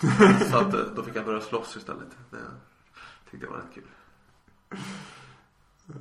så 0.51 0.57
att 0.59 0.75
eh, 0.75 0.81
då 0.81 1.03
fick 1.03 1.17
han 1.17 1.25
börja 1.25 1.41
slåss 1.41 1.77
istället. 1.77 2.09
Det 2.31 2.39
tyckte 3.31 3.47
jag 3.47 3.53
var 3.53 3.59
rätt 3.59 3.75
kul. 3.75 3.85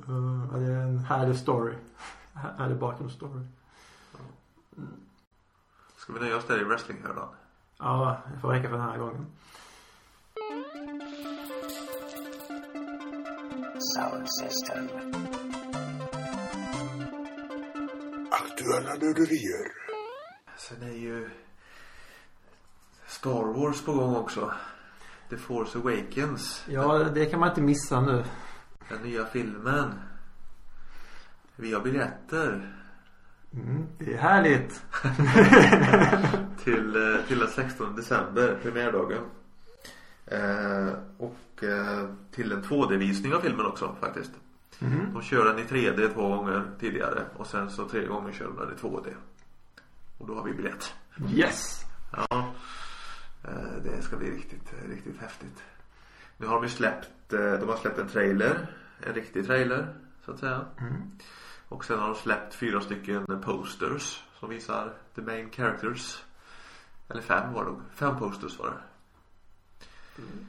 Uh, 0.08 0.52
det 0.58 0.66
är 0.72 0.82
en 0.82 0.98
härlig 0.98 1.36
story. 1.38 1.74
Här- 2.34 2.54
Härlig 2.58 2.78
bakgrundsstory. 2.78 3.44
Ska 5.96 6.12
vi 6.12 6.20
nöja 6.20 6.36
oss 6.36 6.44
där 6.46 6.60
i 6.60 6.64
wrestlinghörnan? 6.64 7.28
Ja, 7.78 8.16
det 8.34 8.40
får 8.40 8.48
räcka 8.48 8.68
för 8.68 8.76
den 8.76 8.86
här 8.88 8.98
gången. 8.98 9.26
Sound 13.94 14.26
system. 14.30 14.88
Aktuella 18.40 18.94
nörderier. 18.94 19.72
Sen 20.56 20.82
är 20.82 20.96
ju 20.96 21.30
Star 23.06 23.44
Wars 23.44 23.82
på 23.82 23.92
gång 23.92 24.16
också. 24.16 24.52
The 25.30 25.36
Force 25.36 25.78
Awakens. 25.78 26.64
Ja, 26.68 26.98
det 26.98 27.26
kan 27.26 27.40
man 27.40 27.48
inte 27.48 27.60
missa 27.60 28.00
nu. 28.00 28.24
Den 28.88 29.02
nya 29.02 29.24
filmen. 29.24 29.94
Vi 31.56 31.72
har 31.72 31.80
biljetter. 31.80 32.74
Mm, 33.52 33.86
det 33.98 34.14
är 34.14 34.18
härligt. 34.18 34.82
till, 36.64 36.96
eh, 36.96 37.26
till 37.28 37.38
den 37.38 37.48
16 37.48 37.96
december, 37.96 38.58
premiärdagen. 38.62 39.22
Eh, 40.26 40.92
och 41.18 41.64
eh, 41.64 42.08
till 42.30 42.52
en 42.52 42.62
2D-visning 42.62 43.34
av 43.34 43.40
filmen 43.40 43.66
också 43.66 43.96
faktiskt. 44.00 44.30
Mm. 44.80 45.12
De 45.12 45.22
kör 45.22 45.44
den 45.44 45.58
i 45.58 45.62
3D 45.62 46.14
två 46.14 46.28
gånger 46.28 46.70
tidigare 46.80 47.24
och 47.36 47.46
sen 47.46 47.70
så 47.70 47.88
tredje 47.88 48.08
gången 48.08 48.32
kör 48.32 48.44
de 48.44 48.56
den 48.56 48.72
i 48.72 48.80
2D. 48.80 49.14
Och 50.18 50.26
då 50.26 50.34
har 50.34 50.44
vi 50.44 50.52
biljett. 50.52 50.94
Yes! 51.30 51.84
Ja. 52.12 52.54
Eh, 53.44 53.82
det 53.84 54.02
ska 54.02 54.16
bli 54.16 54.30
riktigt, 54.30 54.72
riktigt 54.88 55.20
häftigt. 55.20 55.62
Nu 56.36 56.46
har 56.46 56.54
de 56.54 56.62
ju 56.62 56.68
släppt, 56.68 57.32
eh, 57.32 57.52
de 57.52 57.68
har 57.68 57.76
släppt 57.76 57.98
en 57.98 58.08
trailer. 58.08 58.66
En 59.06 59.14
riktig 59.14 59.46
trailer 59.46 59.94
så 60.24 60.32
att 60.32 60.38
säga. 60.38 60.64
Mm. 60.80 61.10
Och 61.68 61.84
sen 61.84 61.98
har 61.98 62.08
de 62.08 62.14
släppt 62.14 62.54
fyra 62.54 62.80
stycken 62.80 63.26
posters 63.44 64.24
som 64.40 64.48
visar 64.48 64.92
the 65.14 65.22
main 65.22 65.50
characters. 65.50 66.22
Eller 67.08 67.22
fem 67.22 67.52
var 67.52 67.64
det. 67.64 67.74
Fem 67.94 68.18
posters 68.18 68.58
var 68.58 68.66
det. 68.66 68.76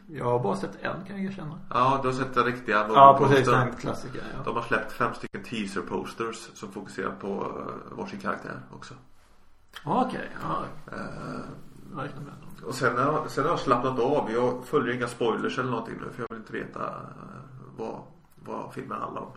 Jag 0.07 0.25
har 0.25 0.39
bara 0.39 0.55
sett 0.55 0.75
en 0.81 1.05
kan 1.07 1.15
jag 1.23 1.25
erkänna. 1.31 1.59
Ja, 1.69 1.99
du 2.01 2.07
har 2.07 2.13
sett 2.15 2.33
den 2.33 2.43
riktiga 2.45 2.85
Ja, 2.89 3.15
precis. 3.19 3.37
postern. 3.45 3.67
En 3.67 3.75
klassiker 3.75 4.21
ja. 4.37 4.43
De 4.45 4.55
har 4.55 4.63
släppt 4.63 4.91
fem 4.91 5.13
stycken 5.13 5.43
teaser 5.43 5.81
posters 5.81 6.49
som 6.53 6.71
fokuserar 6.71 7.11
på 7.21 7.27
uh, 7.27 7.97
varsin 7.97 8.19
karaktär 8.19 8.59
också. 8.75 8.93
Ja, 9.85 10.05
Okej, 10.07 10.29
ja. 10.43 10.63
Eh, 10.93 10.99
Jag 11.95 12.03
räknar 12.03 12.21
med 12.21 12.33
dem. 12.41 12.67
och 12.67 12.73
sen 12.75 12.97
har, 12.97 13.03
jag- 13.13 13.29
sen 13.31 13.43
har 13.43 13.51
jag 13.51 13.59
slappnat 13.59 13.99
av. 13.99 14.31
Jag 14.31 14.65
följer 14.65 14.95
inga 14.95 15.07
spoilers 15.07 15.59
eller 15.59 15.71
någonting 15.71 15.95
nu 16.05 16.11
för 16.11 16.21
jag 16.21 16.27
vill 16.29 16.37
inte 16.39 16.53
veta 16.53 16.83
eh, 16.87 16.93
vad, 17.77 17.95
vad 18.45 18.73
filmen 18.73 19.01
handlar 19.01 19.21
om. 19.21 19.31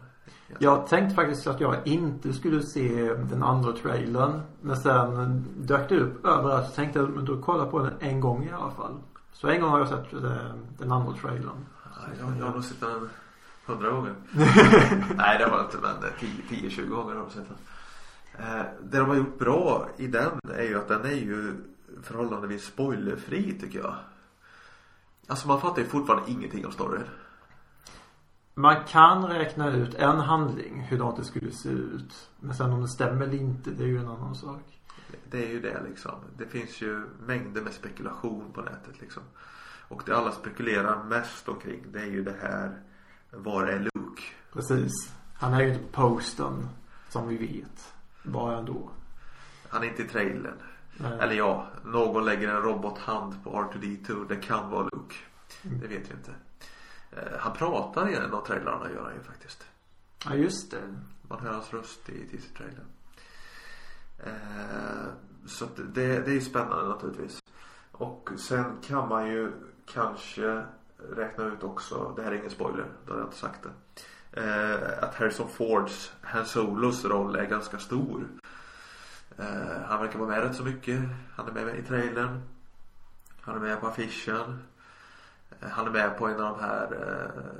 Jag 0.58 0.86
tänkte 0.86 1.14
faktiskt 1.14 1.46
att 1.46 1.60
jag 1.60 1.86
inte 1.86 2.32
skulle 2.32 2.62
se 2.62 3.14
den 3.14 3.42
andra 3.42 3.72
trailern. 3.72 4.40
Men 4.60 4.76
sen 4.76 5.44
dök 5.56 5.88
det 5.88 6.00
upp 6.00 6.26
överallt. 6.26 6.66
Så 6.68 6.72
tänkte 6.72 6.98
jag, 6.98 7.08
men 7.10 7.24
då 7.24 7.42
kollar 7.42 7.66
på 7.66 7.78
den 7.78 7.92
en 8.00 8.20
gång 8.20 8.44
i 8.44 8.52
alla 8.52 8.70
fall. 8.70 8.94
Så 9.32 9.48
en 9.48 9.60
gång 9.60 9.70
har 9.70 9.78
jag 9.78 9.88
sett 9.88 10.10
den 10.78 10.92
andra 10.92 11.12
trailern. 11.12 11.66
Jag, 12.20 12.38
jag 12.38 12.46
har 12.46 12.54
nog 12.54 12.64
sett 12.64 12.80
den 12.80 13.08
hundra 13.66 13.90
gånger. 13.90 14.14
Nej 15.16 15.38
det 15.38 15.44
har 15.44 15.56
jag 15.56 15.64
inte 15.64 15.78
men 15.82 15.96
10-20 16.48 16.88
gånger 16.88 17.14
har 17.14 17.22
jag 17.22 17.32
sett 17.32 17.48
den. 17.48 17.58
Eh, 18.46 18.64
det 18.82 18.98
de 18.98 19.08
har 19.08 19.16
gjort 19.16 19.38
bra 19.38 19.88
i 19.96 20.06
den 20.06 20.40
är 20.48 20.62
ju 20.62 20.78
att 20.78 20.88
den 20.88 21.04
är 21.04 21.14
ju 21.14 21.56
förhållandevis 22.02 22.64
spoilerfri 22.64 23.58
tycker 23.60 23.78
jag. 23.78 23.94
Alltså 25.26 25.48
man 25.48 25.60
fattar 25.60 25.82
ju 25.82 25.88
fortfarande 25.88 26.30
ingenting 26.30 26.66
om 26.66 26.72
storyn. 26.72 27.04
Man 28.54 28.84
kan 28.84 29.26
räkna 29.26 29.70
ut 29.70 29.94
en 29.94 30.20
handling, 30.20 30.80
hur 30.80 31.16
det 31.16 31.24
skulle 31.24 31.50
se 31.50 31.68
ut. 31.68 32.28
Men 32.40 32.54
sen 32.54 32.72
om 32.72 32.80
det 32.80 32.88
stämmer 32.88 33.22
eller 33.22 33.34
inte, 33.34 33.70
det 33.70 33.84
är 33.84 33.88
ju 33.88 33.98
en 33.98 34.08
annan 34.08 34.34
sak. 34.34 34.81
Det 35.30 35.44
är 35.44 35.48
ju 35.48 35.60
det 35.60 35.82
liksom. 35.88 36.14
Det 36.38 36.46
finns 36.46 36.80
ju 36.80 37.04
mängder 37.26 37.62
med 37.62 37.72
spekulation 37.72 38.52
på 38.52 38.60
nätet 38.60 39.00
liksom. 39.00 39.22
Och 39.88 40.02
det 40.06 40.16
alla 40.16 40.32
spekulerar 40.32 41.04
mest 41.04 41.48
omkring 41.48 41.84
det 41.92 42.00
är 42.00 42.06
ju 42.06 42.24
det 42.24 42.36
här 42.40 42.80
Var 43.30 43.66
är 43.66 43.78
Luke? 43.78 44.22
Precis. 44.52 44.92
Han 45.34 45.54
är 45.54 45.60
ju 45.60 45.68
inte 45.68 45.84
på 45.84 46.08
posten, 46.14 46.68
som 47.08 47.28
vi 47.28 47.36
vet. 47.36 47.92
Bara 48.22 48.58
ändå. 48.58 48.90
Han 49.68 49.82
är 49.82 49.86
inte 49.88 50.02
i 50.02 50.08
trailern. 50.08 50.58
Nej. 50.96 51.18
Eller 51.20 51.34
ja, 51.34 51.66
någon 51.84 52.24
lägger 52.24 52.48
en 52.48 52.62
robothand 52.62 53.44
på 53.44 53.50
R2D2. 53.50 54.28
Det 54.28 54.36
kan 54.36 54.70
vara 54.70 54.82
Luke. 54.92 55.16
Det 55.62 55.86
vet 55.86 56.10
vi 56.10 56.14
inte. 56.14 56.34
Eh, 57.12 57.38
Han 57.38 57.56
pratar 57.56 58.10
i 58.10 58.14
en 58.14 58.32
av 58.34 58.46
trailarna 58.46 58.90
gör 58.90 59.04
han 59.04 59.14
ju 59.14 59.22
faktiskt. 59.22 59.66
Ja, 60.24 60.34
just 60.34 60.70
det. 60.70 60.94
Man 61.28 61.40
hör 61.40 61.52
hans 61.52 61.72
röst 61.72 62.08
i 62.08 62.28
teaser-trailern. 62.28 62.86
Eh, 64.22 65.06
så 65.46 65.66
det, 65.76 66.06
det 66.06 66.30
är 66.30 66.34
ju 66.34 66.40
spännande 66.40 66.88
naturligtvis. 66.88 67.38
Och 67.92 68.30
sen 68.38 68.64
kan 68.82 69.08
man 69.08 69.26
ju 69.26 69.52
kanske 69.86 70.64
räkna 71.16 71.44
ut 71.44 71.62
också, 71.62 72.12
det 72.16 72.22
här 72.22 72.32
är 72.32 72.36
ingen 72.36 72.50
spoiler, 72.50 72.86
då 73.06 73.12
har 73.12 73.18
jag 73.18 73.26
inte 73.26 73.38
sagt 73.38 73.62
det. 73.62 73.70
Eh, 74.32 75.04
att 75.04 75.14
Harrison 75.14 75.48
Fords 75.48 76.12
Han 76.22 76.46
Solos 76.46 77.04
roll 77.04 77.36
är 77.36 77.44
ganska 77.44 77.78
stor. 77.78 78.28
Eh, 79.38 79.80
han 79.86 80.00
verkar 80.00 80.18
vara 80.18 80.28
med 80.28 80.42
rätt 80.42 80.56
så 80.56 80.64
mycket. 80.64 81.00
Han 81.34 81.48
är 81.48 81.52
med 81.52 81.78
i 81.78 81.82
trailern. 81.82 82.42
Han 83.40 83.56
är 83.56 83.60
med 83.60 83.80
på 83.80 83.86
affischen. 83.86 84.62
Han 85.60 85.86
är 85.86 85.90
med 85.90 86.18
på 86.18 86.26
en 86.26 86.40
av 86.40 86.56
de 86.56 86.64
här 86.64 86.88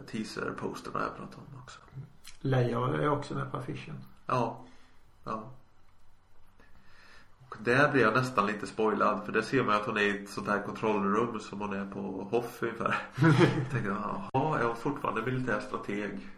teaser-posterna 0.06 1.00
jag 1.00 1.16
pratade 1.16 1.42
om 1.52 1.62
också. 1.62 1.80
Leia 2.40 2.78
är 2.78 3.08
också 3.08 3.34
med 3.34 3.50
på 3.50 3.56
affischen. 3.56 4.04
Ja. 4.26 4.64
Ja. 5.24 5.50
Och 7.52 7.58
där 7.60 7.92
blir 7.92 8.02
jag 8.02 8.14
nästan 8.14 8.46
lite 8.46 8.66
spoilad 8.66 9.24
för 9.24 9.32
där 9.32 9.42
ser 9.42 9.64
man 9.64 9.74
att 9.74 9.86
hon 9.86 9.96
är 9.96 10.00
i 10.00 10.22
ett 10.22 10.30
sånt 10.30 10.48
här 10.48 10.62
kontrollrum 10.62 11.40
som 11.40 11.60
hon 11.60 11.72
är 11.72 11.86
på 11.86 12.00
Hoff 12.30 12.62
ungefär. 12.62 12.94
Jag 13.22 13.70
tänkte, 13.70 13.96
jaha, 14.32 14.58
är 14.58 14.64
hon 14.64 14.76
fortfarande 14.76 15.22
militär 15.22 15.60
strateg? 15.60 16.28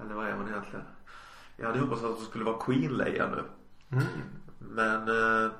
Eller 0.00 0.14
vad 0.14 0.26
är 0.26 0.32
hon 0.32 0.48
egentligen? 0.48 0.84
Jag 1.56 1.66
hade 1.66 1.78
hoppats 1.78 2.02
att 2.02 2.16
hon 2.16 2.26
skulle 2.26 2.44
vara 2.44 2.58
Queen 2.58 2.92
Leia 2.92 3.28
nu. 3.28 3.42
Mm. 3.88 4.04
Men 4.58 5.08
eh, 5.08 5.52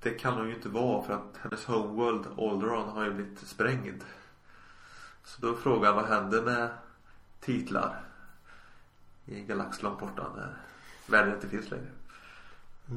det 0.00 0.10
kan 0.10 0.34
hon 0.34 0.48
ju 0.48 0.54
inte 0.54 0.68
vara 0.68 1.02
för 1.02 1.14
att 1.14 1.36
hennes 1.42 1.64
homeworld 1.64 2.26
Alderaan 2.38 2.88
har 2.88 3.04
ju 3.04 3.12
blivit 3.12 3.38
sprängd. 3.38 4.04
Så 5.24 5.42
då 5.42 5.48
är 5.48 5.54
frågan 5.54 5.96
vad 5.96 6.04
händer 6.04 6.42
med 6.42 6.70
titlar 7.40 8.00
i 9.24 9.40
en 9.40 9.46
galax 9.46 9.82
långt 9.82 10.00
borta 10.00 10.26
när 10.36 10.56
världen 11.06 11.34
inte 11.34 11.48
finns 11.48 11.70
längre. 11.70 11.90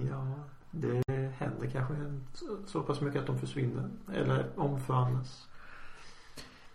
Ja, 0.09 0.43
det 0.75 1.31
händer 1.37 1.69
kanske 1.71 1.93
så, 2.65 2.83
pass 2.83 3.01
mycket 3.01 3.21
att 3.21 3.27
de 3.27 3.39
försvinner. 3.39 3.89
Eller 4.13 4.45
omfamnas. 4.55 5.47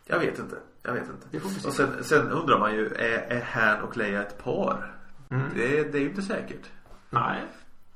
Jag 0.04 0.18
vet 0.18 0.38
inte. 0.38 0.56
Jag 0.82 0.92
vet 0.92 1.08
inte. 1.08 1.46
Och 1.66 1.72
sen, 1.72 2.04
sen 2.04 2.30
undrar 2.30 2.58
man 2.58 2.74
ju, 2.74 2.86
är, 2.86 3.18
är 3.18 3.40
Han 3.40 3.82
och 3.82 3.96
Leia 3.96 4.22
ett 4.22 4.44
par? 4.44 4.94
Mm. 5.28 5.46
Det, 5.54 5.92
det 5.92 5.98
är 5.98 6.02
ju 6.02 6.08
inte 6.08 6.22
säkert. 6.22 6.70
Nej. 7.10 7.44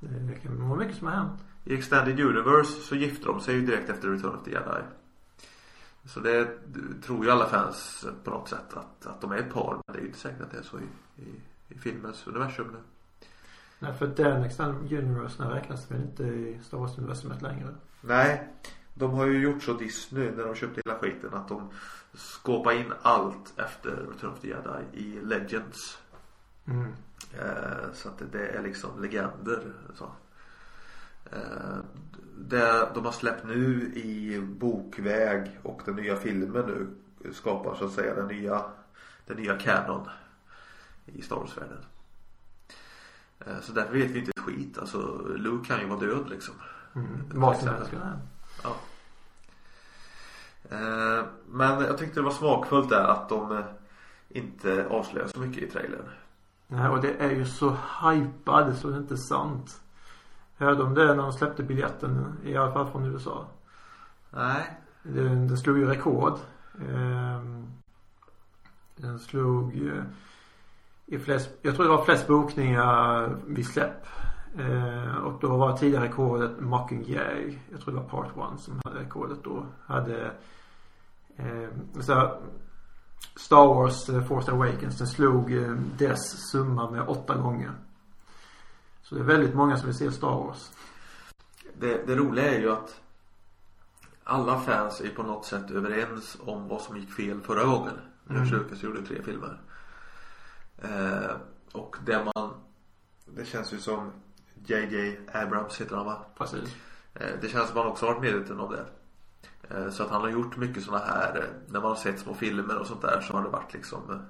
Det 0.01 0.35
kan 0.35 0.69
vara 0.69 0.79
mycket 0.79 0.97
som 0.97 1.07
har 1.07 1.15
hänt. 1.15 1.41
I 1.65 1.75
Extended 1.75 2.21
Universe 2.21 2.73
så 2.73 2.97
gifter 2.97 3.27
de 3.27 3.41
sig 3.41 3.55
ju 3.55 3.67
direkt 3.67 3.91
efter 3.91 4.09
Return 4.09 4.35
of 4.35 4.45
the 4.45 4.51
Jedi. 4.51 4.83
Så 6.05 6.21
det 6.21 6.49
tror 7.03 7.25
ju 7.25 7.31
alla 7.31 7.47
fans 7.47 8.07
på 8.25 8.31
något 8.31 8.49
sätt 8.49 8.75
att, 8.75 9.07
att 9.07 9.21
de 9.21 9.33
är 9.33 9.37
ett 9.37 9.53
par. 9.53 9.81
Men 9.87 9.95
det 9.95 9.99
är 9.99 10.01
ju 10.01 10.07
inte 10.07 10.19
säkert 10.19 10.41
att 10.41 10.51
det 10.51 10.59
är 10.59 10.63
så 10.63 10.79
i, 10.79 11.23
i, 11.23 11.41
i 11.69 11.79
filmens 11.79 12.27
universum 12.27 12.67
nu. 12.73 12.79
Nej, 13.79 13.93
för 13.93 14.07
den 14.07 14.45
Extended 14.45 14.99
Universe 14.99 15.43
räknas 15.43 15.91
väl 15.91 16.01
inte 16.01 16.23
i 16.23 16.61
Star 16.63 16.79
Wars-universumet 16.79 17.43
längre. 17.43 17.75
Nej, 18.01 18.49
de 18.95 19.11
har 19.11 19.27
ju 19.27 19.43
gjort 19.43 19.63
så 19.63 19.73
Disney 19.73 20.31
när 20.31 20.45
de 20.45 20.55
köpte 20.55 20.83
hela 20.85 20.99
skiten 20.99 21.35
att 21.35 21.49
de 21.49 21.69
skåpar 22.15 22.73
in 22.73 22.93
allt 23.03 23.59
efter 23.59 23.91
Return 23.91 24.31
of 24.31 24.41
the 24.41 24.49
Jedi 24.49 24.85
i 24.93 25.21
Legends. 25.21 25.99
Mm. 26.67 26.93
Eh, 27.39 27.93
så 27.95 28.09
att 28.09 28.23
det 28.33 28.49
är 28.49 28.63
liksom 28.63 29.03
legender. 29.03 29.73
Så. 29.95 30.05
Eh, 31.33 31.77
det 32.39 32.89
de 32.95 33.05
har 33.05 33.13
släppt 33.13 33.45
nu 33.45 33.93
i 33.95 34.41
bokväg 34.41 35.59
och 35.63 35.81
den 35.85 35.97
nya 35.97 36.17
filmen 36.17 36.67
nu 36.67 36.89
skapar 37.33 37.75
så 37.75 37.85
att 37.85 37.93
säga 37.93 38.15
den 38.15 38.27
nya, 38.27 38.65
den 39.27 39.37
nya 39.37 39.59
canon 39.59 40.09
i 41.07 41.23
Star 41.23 41.37
Wars-världen. 41.37 41.79
Eh, 43.41 43.61
så 43.63 43.73
därför 43.73 43.93
vet 43.93 44.11
vi 44.11 44.19
inte 44.19 44.31
ett 44.31 44.45
skit. 44.45 44.79
Alltså 44.79 44.99
Luke 45.37 45.67
kan 45.69 45.81
ju 45.81 45.87
vara 45.87 46.01
död 46.01 46.29
liksom. 46.29 46.55
Mm. 46.95 47.09
Vad 47.35 47.57
som 47.57 47.69
helst. 47.69 47.91
Ja. 48.63 48.77
Eh, 50.71 51.25
Men 51.47 51.81
jag 51.85 51.99
tyckte 51.99 52.21
det 52.21 52.25
var 52.25 52.31
smakfullt 52.31 52.89
där 52.89 53.05
att 53.05 53.29
de 53.29 53.53
eh, 53.57 53.65
inte 54.29 54.87
avslöjar 54.91 55.29
så 55.29 55.41
mycket 55.41 55.63
i 55.63 55.71
trailern. 55.71 56.09
Nej, 56.67 56.89
och 56.89 57.01
det 57.03 57.15
är 57.15 57.31
ju 57.31 57.47
så 57.47 57.77
hypad 58.03 58.77
så 58.77 58.89
det 58.89 58.95
är 58.95 58.99
inte 58.99 59.17
sant. 59.17 59.81
Hörde 60.57 60.83
om 60.83 60.95
det 60.95 61.05
när 61.05 61.17
de 61.23 61.33
släppte 61.33 61.63
biljetten, 61.63 62.37
i 62.45 62.57
alla 62.57 62.73
fall 62.73 62.91
från 62.91 63.05
USA. 63.05 63.47
Nej. 64.31 64.79
Den, 65.03 65.49
den 65.49 65.59
slog 65.59 65.79
ju 65.79 65.87
rekord. 65.87 66.39
Ehm, 66.89 67.67
Den 68.97 69.19
slog 69.19 69.75
i 71.07 71.19
flest, 71.19 71.51
jag 71.63 71.75
tror 71.75 71.85
det 71.85 71.97
var 71.97 72.05
flest 72.05 72.27
bokningar 72.27 73.37
vid 73.47 73.67
släpp. 73.67 74.07
Eh, 74.59 75.17
och 75.17 75.41
då 75.41 75.57
var 75.57 75.77
tidigare 75.77 76.05
rekordet 76.05 76.61
Mockingjay. 76.61 77.59
Jag 77.71 77.81
tror 77.81 77.95
det 77.95 78.01
var 78.01 78.09
Part 78.09 78.55
1 78.55 78.61
som 78.61 78.81
hade 78.85 79.01
rekordet 79.01 79.45
då. 79.45 79.67
Hade 79.87 80.33
eh, 81.37 81.69
så 82.01 82.39
Star 83.37 83.67
Wars 83.67 84.09
eh, 84.09 84.25
Force 84.25 84.53
Awakens 84.53 84.99
den 84.99 85.07
slog 85.07 85.53
eh, 85.53 85.73
dess 85.99 86.51
summa 86.51 86.91
med 86.91 87.09
åtta 87.09 87.37
gånger. 87.37 87.73
Så 89.03 89.15
det 89.15 89.21
är 89.21 89.25
väldigt 89.25 89.55
många 89.55 89.77
som 89.77 89.87
vill 89.87 89.97
se 89.97 90.13
Star 90.13 90.45
Wars. 90.47 90.71
Det, 91.81 92.07
det 92.07 92.17
roliga 92.17 92.55
är 92.55 92.61
ju 92.61 92.73
att 92.73 93.01
alla 94.25 94.61
fans 94.61 95.01
är 95.01 95.09
på 95.09 95.23
något 95.23 95.45
sätt 95.45 95.71
överens 95.71 96.37
om 96.41 96.69
vad 96.69 96.81
som 96.81 96.97
gick 96.97 97.13
fel 97.13 97.41
förra 97.41 97.65
gången. 97.65 97.95
När 98.25 98.37
Mm. 98.37 98.49
Lucas 98.49 98.83
gjorde 98.83 99.03
tre 99.03 99.23
filmer. 99.23 99.61
Eh, 100.85 101.37
och 101.73 101.97
det 102.07 102.25
man 102.35 102.51
Det 103.25 103.45
känns 103.45 103.73
ju 103.73 103.79
som 103.79 104.13
JJ 104.67 105.19
Abrams 105.33 105.81
heter 105.81 105.97
han 105.97 106.07
va? 106.07 106.25
Precis. 106.39 106.77
Eh, 107.15 107.31
det 107.41 107.49
känns 107.49 107.69
som 107.69 107.77
han 107.77 107.87
också 107.87 108.07
har 108.07 108.13
varit 108.15 108.23
medveten 108.23 108.61
om 108.61 108.73
det. 108.73 108.87
Eh, 109.71 109.91
så 109.91 110.03
att 110.03 110.11
han 110.11 110.21
har 110.21 110.29
gjort 110.29 110.57
mycket 110.57 110.83
sådana 110.83 111.05
här 111.05 111.49
När 111.67 111.81
man 111.81 111.91
har 111.91 111.97
sett 111.97 112.21
små 112.21 112.35
filmer 112.35 112.79
och 112.79 112.87
sånt 112.87 113.03
där 113.03 113.21
så 113.21 113.33
har 113.33 113.43
det 113.43 113.49
varit 113.49 113.73
liksom 113.75 114.23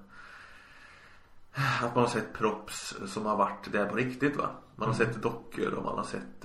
Att 1.83 1.95
man 1.95 2.05
har 2.05 2.11
sett 2.11 2.33
props 2.33 2.95
som 3.07 3.27
har 3.27 3.37
varit 3.37 3.73
där 3.73 3.87
på 3.87 3.97
riktigt 3.97 4.37
va. 4.37 4.51
Man 4.77 4.89
har 4.89 4.95
sett 4.95 5.23
dockor 5.23 5.73
och 5.75 5.85
man 5.85 5.97
har 5.97 6.05
sett 6.05 6.45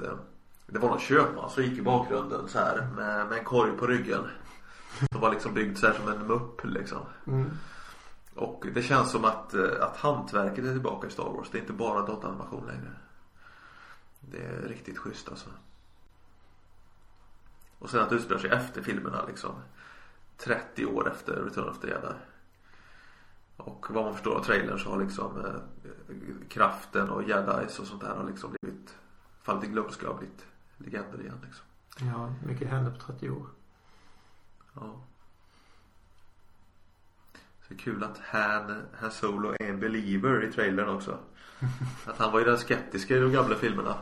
Det 0.65 0.79
var 0.79 0.89
någon 0.89 0.99
köpman 0.99 1.49
som 1.49 1.63
gick 1.63 1.79
i 1.79 1.81
bakgrunden 1.81 2.47
så 2.47 2.59
här 2.59 2.87
med, 2.95 3.27
med 3.27 3.37
en 3.37 3.45
korg 3.45 3.71
på 3.71 3.87
ryggen. 3.87 4.27
Som 5.11 5.21
var 5.21 5.31
liksom 5.31 5.53
byggd 5.53 5.77
så 5.77 5.87
här 5.87 5.93
som 5.93 6.07
en 6.07 6.27
mupp 6.27 6.61
liksom. 6.63 7.01
Mm. 7.27 7.49
Och 8.39 8.65
det 8.73 8.81
känns 8.81 9.11
som 9.11 9.25
att, 9.25 9.53
eh, 9.53 9.81
att 9.81 9.97
hantverket 9.97 10.65
är 10.65 10.71
tillbaka 10.71 11.07
i 11.07 11.11
Star 11.11 11.23
Wars. 11.23 11.49
Det 11.51 11.57
är 11.57 11.61
inte 11.61 11.73
bara 11.73 12.05
dataanimation 12.05 12.67
längre. 12.67 12.91
Det 14.19 14.45
är 14.45 14.61
riktigt 14.61 14.97
schysst 14.97 15.29
alltså. 15.29 15.49
Och 17.79 17.89
sen 17.89 18.01
att 18.01 18.09
det 18.09 18.15
utspelar 18.15 18.41
sig 18.41 18.49
efter 18.49 18.81
filmerna 18.81 19.25
liksom. 19.25 19.51
30 20.37 20.85
år 20.85 21.11
efter 21.11 21.33
Return 21.33 21.69
of 21.69 21.79
the 21.79 21.87
Jedi. 21.87 22.13
Och 23.57 23.85
vad 23.89 24.03
man 24.03 24.13
förstår 24.13 24.35
av 24.35 24.43
trailern 24.43 24.79
så 24.79 24.89
har 24.89 25.03
liksom 25.03 25.45
eh, 25.45 25.55
kraften 26.49 27.09
och 27.09 27.23
jedis 27.23 27.79
och 27.79 27.87
sånt 27.87 28.01
där 28.01 28.15
har 28.15 28.27
liksom 28.27 28.55
blivit 28.61 28.95
fallit 29.41 29.63
i 29.63 29.67
glömska 29.67 30.09
och 30.09 30.17
blivit 30.17 30.45
legender 30.77 31.21
igen 31.21 31.39
liksom. 31.45 31.65
Ja, 31.99 32.33
mycket 32.45 32.69
hände 32.69 32.91
på 32.91 32.97
30 32.97 33.29
år. 33.29 33.47
Ja. 34.73 35.01
Så 37.69 37.75
det 37.75 37.81
är 37.81 37.83
kul 37.83 38.03
att 38.03 38.17
Han, 38.17 38.81
Han 38.99 39.11
Solo 39.11 39.49
är 39.59 39.69
en 39.69 39.79
believer 39.79 40.43
i 40.43 40.51
trailern 40.51 40.89
också. 40.89 41.19
Att 42.05 42.17
han 42.17 42.31
var 42.31 42.39
ju 42.39 42.45
den 42.45 42.57
skeptiska 42.57 43.17
i 43.17 43.19
de 43.19 43.31
gamla 43.31 43.55
filmerna. 43.55 43.95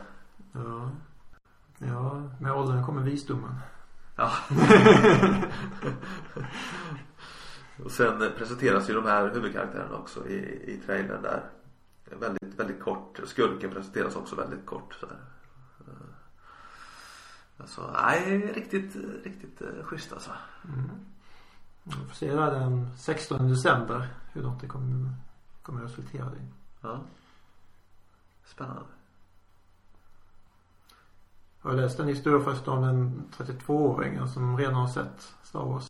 Ja. 0.52 0.90
Ja, 1.78 2.30
med 2.40 2.52
åldern 2.52 2.84
kommer 2.84 3.02
visdomen. 3.02 3.54
Ja. 4.16 4.32
och 7.84 7.90
sen 7.90 8.22
eh, 8.22 8.30
presenteras 8.30 8.90
ju 8.90 8.94
de 8.94 9.06
här 9.06 9.30
huvudkaraktärerna 9.34 9.96
också 9.96 10.28
i, 10.28 10.36
i 10.72 10.80
trailern 10.86 11.22
där. 11.22 11.50
Väldigt, 12.04 12.58
väldigt 12.58 12.80
kort. 12.80 13.20
Skurken 13.24 13.70
presenteras 13.70 14.16
också 14.16 14.36
väldigt 14.36 14.66
kort. 14.66 14.94
Så 14.94 15.06
här. 15.06 15.16
Eh, 15.80 15.92
Alltså, 17.60 17.90
nej, 18.02 18.52
riktigt, 18.52 18.96
riktigt 19.24 19.62
uh, 19.62 19.84
schysst 19.84 20.12
alltså. 20.12 20.30
Mm. 20.64 20.90
Vi 21.88 22.06
får 22.08 22.14
se 22.14 22.34
där 22.34 22.50
den 22.50 22.88
16 22.98 23.48
december 23.48 24.08
hur 24.32 24.42
långt 24.42 24.60
det 24.60 24.66
kommer, 24.66 25.10
kommer 25.62 25.82
resultera 25.82 26.26
i. 26.26 26.46
Ja. 26.80 27.00
Spännande. 28.46 28.82
Jag 31.62 31.70
har 31.70 31.76
läst 31.76 32.00
en 32.00 32.08
historia 32.08 32.44
först 32.44 32.68
om 32.68 32.84
en 32.84 33.22
32-åringen 33.36 34.26
som 34.28 34.58
redan 34.58 34.74
har 34.74 34.88
sett 34.88 35.34
Star 35.42 35.64
Wars. 35.64 35.86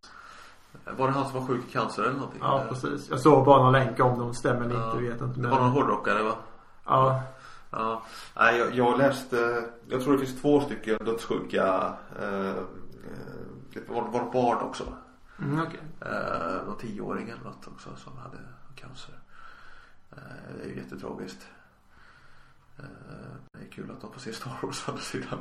Var 0.99 1.07
det 1.07 1.13
han 1.13 1.29
som 1.31 1.41
var 1.41 1.47
sjuk 1.47 1.65
i 1.69 1.73
cancer 1.73 2.03
eller 2.03 2.13
någonting? 2.15 2.41
Ja, 2.43 2.61
Eller? 2.61 2.69
precis. 2.71 3.11
Jag 3.11 3.21
såg 3.21 3.45
bara 3.45 3.63
någon 3.63 3.73
länk 3.73 4.01
om 4.01 4.29
det 4.29 4.35
stämmer 4.35 4.65
eller 4.65 4.75
Ja. 4.75 4.91
inte, 4.93 5.03
vet 5.03 5.21
inte. 5.21 5.41
Det 5.41 5.49
var 5.49 5.61
någon 5.61 5.71
hårdrockare 5.73 6.23
va? 6.23 6.35
Ja, 6.87 7.23
Ja, 7.71 8.03
nej, 8.37 8.59
jag, 8.59 8.75
jag 8.75 8.99
läste, 8.99 9.65
jag 9.89 10.03
tror 10.03 10.13
det 10.13 10.27
finns 10.27 10.41
två 10.41 10.61
stycken 10.61 10.99
dödssjuka, 11.05 11.95
eh, 12.21 12.49
eh, 12.49 12.55
det 13.75 13.89
var, 13.89 14.03
var 14.03 14.33
barn 14.33 14.59
också. 14.63 14.85
Mm, 15.39 15.61
okej. 15.61 15.81
Eh, 16.01 16.67
någon 16.67 16.79
tioåring 16.79 17.29
eller 17.29 17.45
något 17.45 17.67
också 17.67 17.97
som 17.97 18.17
hade 18.19 18.39
cancer. 18.75 19.19
Eh, 20.11 20.57
det 20.57 20.65
är 20.65 20.69
ju 20.69 20.77
jättetragiskt. 20.77 21.47
Eh, 22.79 22.85
det 23.53 23.65
är 23.67 23.71
kul 23.71 23.91
att 23.91 24.01
de 24.01 24.13
får 24.13 24.21
se 24.21 24.33
Star 24.33 24.59
Wars 24.63 24.89
å 24.89 24.91
andra 24.91 25.03
sidan. 25.03 25.39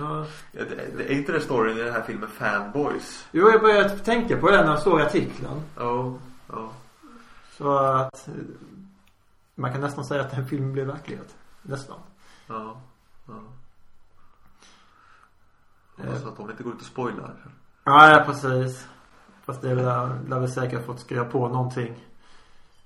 Ja. 0.00 0.26
Ja, 0.52 0.64
det, 0.64 0.96
det 0.96 1.12
är 1.12 1.18
inte 1.18 1.32
det 1.32 1.40
storyn 1.40 1.78
i 1.78 1.82
den 1.82 1.92
här 1.92 2.02
filmen 2.02 2.28
Fanboys? 2.28 3.26
Jo, 3.32 3.50
jag 3.50 3.60
började 3.60 3.98
tänka 3.98 4.36
på 4.36 4.50
det 4.50 4.56
när 4.56 4.70
jag 4.70 4.82
såg 4.82 5.00
artikeln. 5.00 5.62
Ja, 5.76 6.18
ja. 6.48 6.72
Så 7.58 7.78
att 7.78 8.28
eh, 8.28 8.34
man 9.54 9.72
kan 9.72 9.80
nästan 9.80 10.04
säga 10.04 10.20
att 10.20 10.30
den 10.30 10.46
filmen 10.46 10.72
blev 10.72 10.86
verklighet. 10.86 11.36
Nästan. 11.62 11.98
Ja, 12.46 12.80
ja. 13.26 13.42
Hoppas 15.96 16.24
att 16.24 16.36
de 16.36 16.50
inte 16.50 16.62
går 16.62 16.72
ut 16.72 16.80
och 16.80 16.86
spoilar. 16.86 17.36
Ja, 17.90 18.10
ja 18.10 18.24
precis. 18.24 18.88
Fast 19.44 19.62
det 19.62 19.70
är 19.70 19.74
väl 19.74 19.84
där, 19.84 20.20
lär 20.28 20.40
väl 20.40 20.50
säkert 20.50 20.86
fått 20.86 21.00
skriva 21.00 21.24
på 21.24 21.48
någonting. 21.48 22.06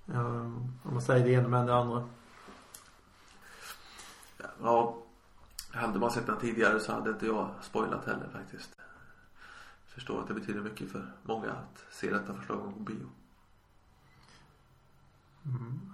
Um, 0.06 0.72
om 0.82 0.92
man 0.92 1.02
säger 1.02 1.24
det 1.24 1.32
ena 1.32 1.48
med 1.48 1.66
det 1.66 1.74
andra. 1.74 2.08
Ja, 4.62 4.96
hade 5.72 5.98
man 5.98 6.10
sett 6.10 6.26
den 6.26 6.38
tidigare 6.38 6.80
så 6.80 6.92
hade 6.92 7.10
inte 7.10 7.26
jag 7.26 7.50
spoilat 7.62 8.06
heller 8.06 8.28
faktiskt. 8.32 8.70
Förstår 9.86 10.20
att 10.20 10.28
det 10.28 10.34
betyder 10.34 10.60
mycket 10.60 10.92
för 10.92 11.12
många 11.22 11.50
att 11.50 11.84
se 11.90 12.10
detta 12.10 12.34
första 12.34 12.54
gången 12.54 12.72
på 12.72 12.80
bio. 12.80 13.06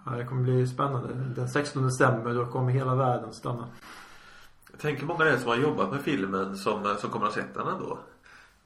Ja, 0.06 0.12
det 0.12 0.24
kommer 0.24 0.42
bli 0.42 0.66
spännande. 0.66 1.14
Den 1.14 1.48
16 1.48 1.82
december 1.82 2.34
då 2.34 2.46
kommer 2.46 2.72
hela 2.72 2.94
världen 2.94 3.32
stanna. 3.32 3.68
Jag 4.70 4.80
tänker 4.80 5.06
många 5.06 5.24
det 5.24 5.38
som 5.38 5.48
har 5.48 5.56
jobbat 5.56 5.90
med 5.90 6.00
filmen 6.00 6.56
som, 6.56 6.96
som 6.98 7.10
kommer 7.10 7.26
att 7.26 7.34
ha 7.34 7.42
sett 7.42 7.54
den 7.54 7.66
ändå. 7.66 7.98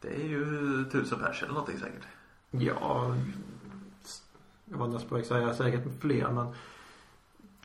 Det 0.04 0.14
är 0.14 0.28
ju 0.28 0.84
tusen 0.92 1.18
pers 1.18 1.42
eller 1.42 1.52
någonting 1.52 1.78
säkert. 1.78 2.06
Ja, 2.50 3.16
jag 4.64 4.78
var 4.78 4.88
nästan 4.88 5.08
på 5.08 5.16
att 5.16 5.26
säga 5.26 5.54
säkert 5.54 6.00
fler 6.00 6.30
men 6.30 6.54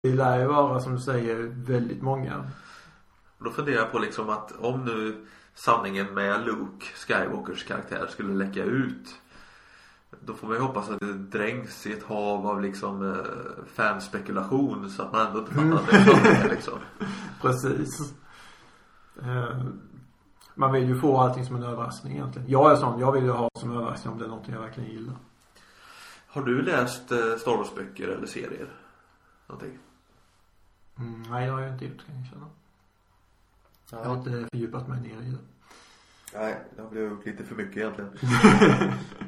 det 0.01 0.13
lär 0.13 0.39
ju 0.39 0.45
vara 0.45 0.79
som 0.79 0.95
du 0.95 1.01
säger 1.01 1.35
väldigt 1.53 2.01
många. 2.01 2.51
Då 3.37 3.51
funderar 3.51 3.77
jag 3.77 3.91
på 3.91 3.99
liksom 3.99 4.29
att 4.29 4.51
om 4.51 4.85
nu 4.85 5.25
sanningen 5.55 6.13
med 6.13 6.45
Luke 6.45 6.85
Skywalkers 6.95 7.63
karaktär 7.63 8.07
skulle 8.09 8.33
läcka 8.33 8.63
ut. 8.63 9.15
Då 10.19 10.33
får 10.33 10.47
man 10.47 10.55
ju 10.55 10.61
hoppas 10.61 10.89
att 10.89 10.99
det 10.99 11.13
dränks 11.13 11.87
i 11.87 11.93
ett 11.93 12.03
hav 12.03 12.47
av 12.47 12.61
liksom 12.61 13.13
eh, 13.13 13.63
fanspekulation 13.73 14.89
så 14.89 15.03
att 15.03 15.11
man 15.11 15.27
ändå 15.27 15.39
inte 15.39 15.53
fattar 15.53 15.75
att 15.75 15.87
det 15.89 15.95
är 15.95 16.15
sanningen 16.15 16.47
liksom. 16.47 16.79
Precis. 17.41 18.13
Eh, 19.21 19.65
Man 20.59 20.71
vill 20.71 20.87
ju 20.87 20.99
få 20.99 21.17
allting 21.17 21.45
som 21.45 21.55
en 21.55 21.63
överraskning 21.63 22.13
egentligen. 22.13 22.49
Jag 22.49 22.71
är 22.71 22.75
sån, 22.75 22.99
jag 22.99 23.11
vill 23.11 23.23
ju 23.23 23.31
ha 23.31 23.49
som 23.59 23.71
överraskning 23.77 24.13
om 24.13 24.19
det 24.19 24.25
är 24.25 24.29
någonting 24.29 24.53
jag 24.53 24.61
verkligen 24.61 24.89
gillar. 24.89 25.15
Har 26.27 26.41
du 26.41 26.61
läst 26.61 27.11
eh, 27.11 27.35
Star 27.37 27.57
Wars-böcker 27.57 28.07
eller 28.07 28.27
serier? 28.27 28.69
Någonting? 29.47 29.77
Mm, 30.97 31.23
nej, 31.29 31.45
det 31.45 31.51
har 31.51 31.61
jag 31.61 31.73
inte 31.73 31.85
gjort 31.85 32.05
kan 32.05 32.15
jag 32.15 32.27
känna. 32.27 32.45
Jag 33.91 34.09
har 34.09 34.17
inte 34.17 34.47
fördjupat 34.51 34.87
mig 34.87 35.01
ner 35.01 35.21
i 35.21 35.31
det. 35.31 35.37
Nej, 36.33 36.61
det 36.75 36.81
har 36.81 36.89
blivit 36.89 37.11
gjort 37.11 37.25
lite 37.25 37.43
för 37.43 37.55
mycket 37.55 37.77
egentligen. 37.77 38.11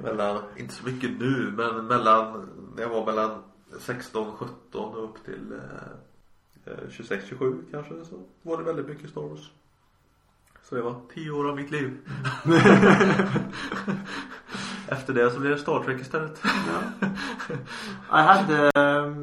mellan, 0.04 0.44
inte 0.58 0.74
så 0.74 0.86
mycket 0.86 1.20
nu, 1.20 1.54
men 1.58 1.86
mellan, 1.86 2.50
när 2.76 2.82
jag 2.82 2.89
var 2.89 3.06
mellan 3.06 3.44
16, 3.80 4.32
17 4.38 4.96
och 4.96 5.04
upp 5.04 5.26
till 5.26 5.54
eh, 6.65 6.89
26, 6.89 7.26
27 7.28 7.63
kanske 7.72 8.06
så 8.06 8.24
var 8.41 8.58
det 8.58 8.63
väldigt 8.63 8.88
mycket 8.88 9.10
Star 9.10 9.22
Wars. 9.22 9.52
Så 10.72 10.76
det 10.76 10.82
var 10.82 10.96
10 11.14 11.32
år 11.32 11.50
av 11.50 11.56
mitt 11.56 11.72
liv. 11.72 11.98
Efter 14.88 15.14
det 15.14 15.32
så 15.32 15.40
blev 15.40 15.52
det 15.52 15.58
Star 15.58 15.84
Trek 15.84 16.02
istället. 16.02 16.42
Jag 18.10 18.18
hade 18.18 18.66
eh, 18.66 19.14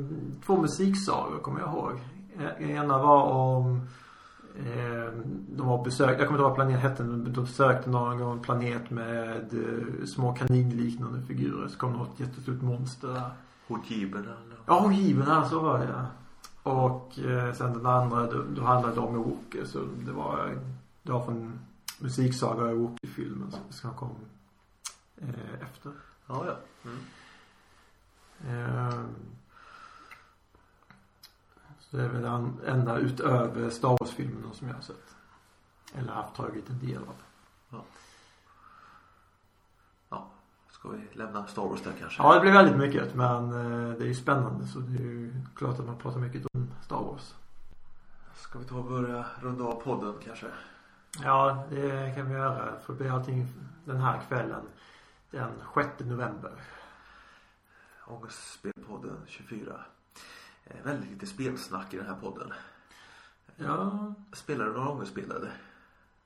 två 0.46 0.60
musiksagor 0.60 1.38
kommer 1.38 1.60
jag 1.60 1.68
ihåg. 1.68 2.00
Eh, 2.38 2.70
Ena 2.70 2.98
var 2.98 3.22
om 3.22 3.80
eh, 4.58 5.12
de 5.48 5.66
var 5.66 5.84
besökt, 5.84 6.18
jag 6.18 6.28
kommer 6.28 6.38
inte 6.38 6.42
ihåg 6.42 6.50
vad 6.50 6.54
planeten 6.54 6.80
hette, 6.90 7.04
men 7.04 7.32
de 7.32 7.40
besökte 7.40 7.90
någon 7.90 8.18
gång 8.18 8.32
en 8.32 8.40
planet 8.40 8.90
med 8.90 9.52
eh, 9.52 10.06
små 10.06 10.34
kaninliknande 10.34 11.22
figurer. 11.22 11.68
Så 11.68 11.78
kom 11.78 11.92
något 11.92 12.20
jättestort 12.20 12.62
monster 12.62 13.08
där. 13.08 13.30
Hojiben 13.68 14.22
eller? 14.22 14.58
Ja, 14.66 14.92
given 14.92 15.48
så 15.48 15.60
var 15.60 15.78
det 15.78 15.88
ja. 15.92 16.06
Och 16.72 17.18
eh, 17.18 17.52
sen 17.52 17.72
den 17.72 17.86
andra, 17.86 18.26
då, 18.26 18.42
då 18.56 18.62
handlade 18.62 18.94
det 18.94 19.00
om 19.00 19.14
Ewoker. 19.14 19.64
Så 19.64 19.78
det 20.06 20.12
var, 20.12 20.58
det 21.02 21.12
var 21.12 21.24
från 21.24 21.60
musiksaga 21.98 22.62
och 22.62 22.70
Ewoker-filmen 22.70 23.50
som, 23.50 23.60
som 23.70 23.94
kom 23.94 24.16
eh, 25.16 25.62
efter. 25.62 25.92
Ja, 26.26 26.46
ja. 26.46 26.58
Mm. 26.84 26.98
Eh, 28.46 29.04
så 31.80 31.96
det 31.96 32.02
är 32.02 32.08
väl 32.08 32.22
den 32.22 32.60
enda 32.66 32.98
utöver 32.98 33.70
Star 33.70 33.96
Wars-filmerna 34.00 34.52
som 34.52 34.68
jag 34.68 34.74
har 34.74 34.82
sett. 34.82 35.16
Eller 35.94 36.12
haft 36.12 36.34
tagit 36.34 36.70
en 36.70 36.78
del 36.78 37.02
av. 37.02 37.14
Ja, 37.70 37.84
ska 40.78 40.88
vi 40.88 41.08
lämna 41.12 41.46
Star 41.46 41.62
Wars 41.62 41.82
där 41.82 41.92
kanske? 41.98 42.22
Ja, 42.22 42.34
det 42.34 42.40
blir 42.40 42.52
väldigt 42.52 42.76
mycket. 42.76 43.14
Men 43.14 43.44
eh, 43.44 43.98
det 43.98 44.04
är 44.04 44.08
ju 44.08 44.14
spännande 44.14 44.66
så 44.66 44.78
det 44.78 44.98
är 44.98 45.02
ju 45.02 45.34
klart 45.54 45.78
att 45.78 45.86
man 45.86 45.98
pratar 45.98 46.20
mycket 46.20 46.46
om 46.54 46.70
Star 46.84 47.02
Wars. 47.02 47.34
Ska 48.34 48.58
vi 48.58 48.64
ta 48.64 48.76
och 48.76 48.84
börja 48.84 49.26
runda 49.40 49.64
av 49.64 49.80
podden 49.80 50.14
kanske? 50.24 50.46
Ja, 51.24 51.64
det 51.70 52.14
kan 52.16 52.26
vi 52.28 52.34
göra. 52.34 52.78
För 52.80 52.92
det 52.92 52.98
blir 52.98 53.12
allting 53.12 53.46
den 53.84 53.96
här 53.96 54.20
kvällen. 54.28 54.62
Den 55.30 55.50
6 55.74 55.88
november. 56.00 56.52
Ångestspelpodden 58.06 59.16
24. 59.26 59.72
Eh, 60.64 60.76
väldigt 60.84 61.10
lite 61.10 61.26
spelsnack 61.26 61.94
i 61.94 61.96
den 61.96 62.06
här 62.06 62.14
podden. 62.14 62.52
Ja, 63.56 64.14
Spelar 64.32 64.64
du 64.64 64.72
några 64.72 64.88
ångestspel 64.88 65.30
eller? 65.30 65.52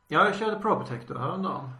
ja 0.08 0.24
jag 0.24 0.34
körde 0.34 0.60
Pro 0.60 0.76
Protector 0.76 1.18
häromdagen. 1.18 1.70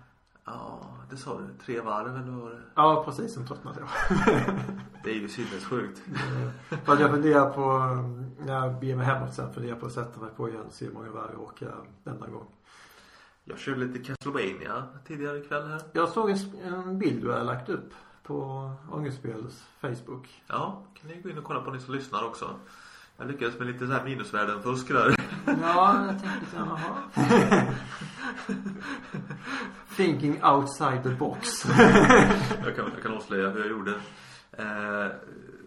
Ja, 0.45 0.81
det 1.11 1.17
sa 1.17 1.39
du. 1.39 1.65
Tre 1.65 1.81
varv 1.81 2.17
eller 2.17 2.31
vad 2.31 2.41
var 2.43 2.51
det? 2.51 2.61
Ja, 2.75 3.03
precis. 3.05 3.35
Sen 3.35 3.47
tröttnade 3.47 3.81
jag. 3.81 3.89
Det 5.05 5.11
är 5.11 5.15
ju 5.15 5.29
sinnessjukt. 5.29 6.01
Eh, 6.09 6.79
För 6.79 6.93
att 6.93 7.01
jag 7.01 7.11
funderar 7.11 7.51
på, 7.51 7.63
mm, 7.71 8.31
när 8.39 8.53
jag 8.55 8.81
beger 8.81 8.97
mig 8.97 9.07
hemåt 9.07 9.35
sen, 9.35 9.53
funderar 9.55 9.77
på 9.77 9.87
att 9.87 9.93
sätta 9.93 10.21
mig 10.21 10.31
på 10.37 10.49
igen 10.49 10.63
och 10.67 10.73
se 10.73 10.85
hur 10.87 10.93
många 10.93 11.11
varv 11.11 11.31
jag 11.33 11.41
åker 11.43 11.75
denna 12.05 12.27
gång. 12.27 12.47
Jag 13.45 13.59
körde 13.59 13.85
lite 13.85 13.99
Castlevania 13.99 14.85
tidigare 15.07 15.39
ikväll 15.39 15.69
här. 15.69 15.83
Jag 15.93 16.09
såg 16.09 16.31
en, 16.31 16.39
en 16.65 16.99
bild 16.99 17.23
du 17.23 17.33
hade 17.33 17.45
lagt 17.45 17.69
upp 17.69 17.95
på 18.23 18.71
Ångestspels 18.91 19.65
Facebook. 19.81 20.43
Ja, 20.47 20.85
kan 21.01 21.11
ni 21.11 21.21
gå 21.23 21.29
in 21.29 21.39
och 21.39 21.45
kolla 21.45 21.61
på 21.61 21.71
ni 21.71 21.81
som 21.81 21.95
lyssnar 21.95 22.25
också. 22.25 22.59
Jag 23.17 23.27
lyckades 23.27 23.59
med 23.59 23.67
lite 23.67 23.87
så 23.87 23.93
här 23.93 24.05
minusvärden 24.05 24.63
fusk 24.63 24.89
där. 24.89 25.15
Ja, 25.47 26.07
jag 26.07 26.23
tänkte 26.23 26.57
grann, 26.57 26.69
jaha. 26.69 27.65
Thinking 29.97 30.45
outside 30.45 31.03
the 31.03 31.11
box. 31.11 31.65
Jag 32.65 32.77
kan, 32.77 32.91
jag 32.95 33.03
kan 33.03 33.13
avslöja 33.13 33.51
hur 33.51 33.61
jag 33.61 33.71
gjorde. 33.71 33.91
Eh, 34.53 35.07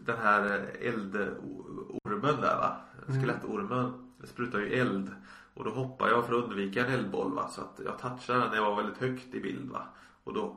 den 0.06 0.18
här 0.24 0.72
eldormen 0.82 2.42
där 2.42 2.58
va. 2.58 2.78
Skelettormen. 3.08 3.94
Den 4.18 4.28
sprutar 4.28 4.60
ju 4.60 4.80
eld. 4.80 5.12
Och 5.56 5.64
då 5.64 5.72
hoppar 5.72 6.08
jag 6.10 6.26
för 6.26 6.38
att 6.38 6.44
undvika 6.44 6.86
en 6.86 6.94
eldboll 6.94 7.34
va. 7.34 7.48
Så 7.48 7.62
att 7.62 7.80
jag 7.86 8.00
touchar 8.00 8.34
den 8.40 8.50
när 8.50 8.56
jag 8.56 8.66
var 8.66 8.76
väldigt 8.76 8.98
högt 8.98 9.34
i 9.34 9.40
bild 9.42 9.72
va. 9.72 9.82
Och 10.24 10.34
då 10.34 10.56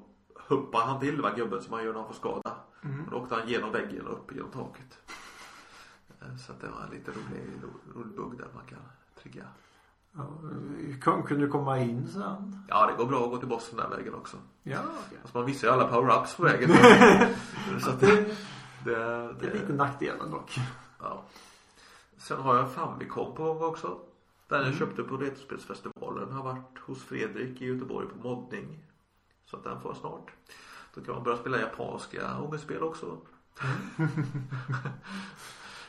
hoppar 0.49 0.81
han 0.81 1.01
till 1.01 1.21
va 1.23 1.33
gubben 1.37 1.63
som 1.63 1.73
han 1.73 1.85
gör 1.85 1.93
när 1.93 1.99
han 2.01 2.09
får 2.09 2.15
skada. 2.15 2.55
Och 2.83 3.11
då 3.11 3.17
åkte 3.17 3.35
han 3.35 3.49
genom 3.49 3.73
väggen 3.73 4.07
och 4.07 4.13
upp 4.13 4.35
genom 4.35 4.51
taket. 4.51 4.99
Eh, 6.21 6.37
Så 6.37 6.53
att 6.53 6.61
det 6.61 6.69
var 6.69 6.85
en 6.85 6.91
lite 6.91 7.11
rolig, 7.11 7.43
rolig 7.95 8.17
bugg 8.17 8.39
där 8.39 8.49
man 8.55 8.65
kan 8.67 8.79
trigga. 9.23 9.45
Ja, 10.13 11.23
kunde 11.27 11.45
du 11.47 11.49
komma 11.49 11.79
in 11.79 12.09
sen? 12.09 12.63
Ja 12.69 12.87
det 12.87 12.93
går 12.97 13.07
bra 13.07 13.25
att 13.25 13.31
gå 13.31 13.37
till 13.37 13.49
bossen 13.49 13.77
den 13.77 13.91
vägen 13.91 14.15
också. 14.15 14.37
Ja, 14.63 14.83
Fast 15.23 15.35
man 15.35 15.45
missar 15.45 15.69
ju 15.69 15.75
alla 15.75 15.91
power-ups 15.91 16.37
på 16.37 16.43
vägen. 16.43 16.71
så 17.81 17.91
att 17.91 18.01
det, 18.01 18.25
det, 18.85 19.33
det 19.41 19.47
är 19.47 19.53
lite 19.55 19.73
nackdelen 19.73 20.31
dock. 20.31 20.59
Ja. 21.01 21.23
Sen 22.17 22.41
har 22.41 22.57
jag 22.57 22.71
Famicom 22.73 23.35
på 23.35 23.45
gång 23.45 23.63
också. 23.63 23.99
Den 24.49 24.65
jag 24.65 24.75
köpte 24.75 25.03
på 25.03 25.17
Retrospelsfestivalen 25.17 26.33
har 26.33 26.43
varit 26.43 26.79
hos 26.79 27.05
Fredrik 27.05 27.63
i 27.63 27.67
Göteborg 27.67 28.09
på 28.09 28.29
moddning. 28.29 28.85
Så 29.45 29.57
att 29.57 29.65
den 29.65 29.81
får 29.81 29.91
jag 29.91 29.97
snart. 29.97 30.31
Då 30.95 31.01
kan 31.01 31.15
man 31.15 31.25
börja 31.25 31.37
spela 31.37 31.61
japanska 31.61 32.41
ångestspel 32.41 32.83
också. 32.83 33.19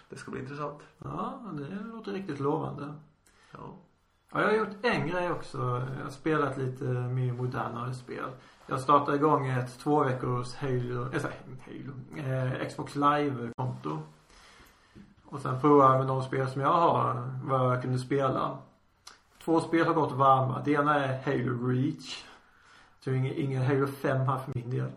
det 0.09 0.15
ska 0.15 0.31
bli 0.31 0.39
intressant. 0.39 0.79
Ja, 0.97 1.41
det 1.53 1.83
låter 1.93 2.11
riktigt 2.11 2.39
lovande. 2.39 2.93
Ja. 3.51 3.77
Ja, 4.31 4.41
jag 4.41 4.47
har 4.47 4.55
gjort 4.55 4.85
en 4.85 5.07
grej 5.07 5.31
också. 5.31 5.57
Jag 5.97 6.03
har 6.03 6.09
spelat 6.09 6.57
lite 6.57 6.83
mer 6.83 7.33
modernare 7.33 7.93
spel. 7.93 8.29
Jag 8.67 8.79
startade 8.79 9.17
igång 9.17 9.47
ett 9.47 9.79
två 9.79 10.03
veckors 10.03 10.55
Halo, 10.55 11.13
äh, 11.13 11.21
Halo, 11.65 11.93
eh, 12.17 12.67
Xbox 12.67 12.95
Live-konto. 12.95 13.99
Och 15.31 15.41
sen 15.41 15.59
provade 15.59 15.89
jag 15.89 15.99
med 15.99 16.07
de 16.07 16.23
spel 16.23 16.47
som 16.47 16.61
jag 16.61 16.73
har, 16.73 17.29
vad 17.43 17.71
jag 17.71 17.81
kunde 17.81 17.99
spela. 17.99 18.57
Två 19.43 19.59
spel 19.61 19.87
har 19.87 19.93
gått 19.93 20.11
varma. 20.11 20.61
Det 20.65 20.71
ena 20.71 21.05
är 21.05 21.21
Halo 21.25 21.67
Reach. 21.67 22.23
Så 22.99 23.11
ingen, 23.11 23.33
ingen 23.35 23.65
Halo 23.65 23.87
5 23.87 24.17
här 24.17 24.37
för 24.37 24.51
min 24.55 24.69
del. 24.69 24.91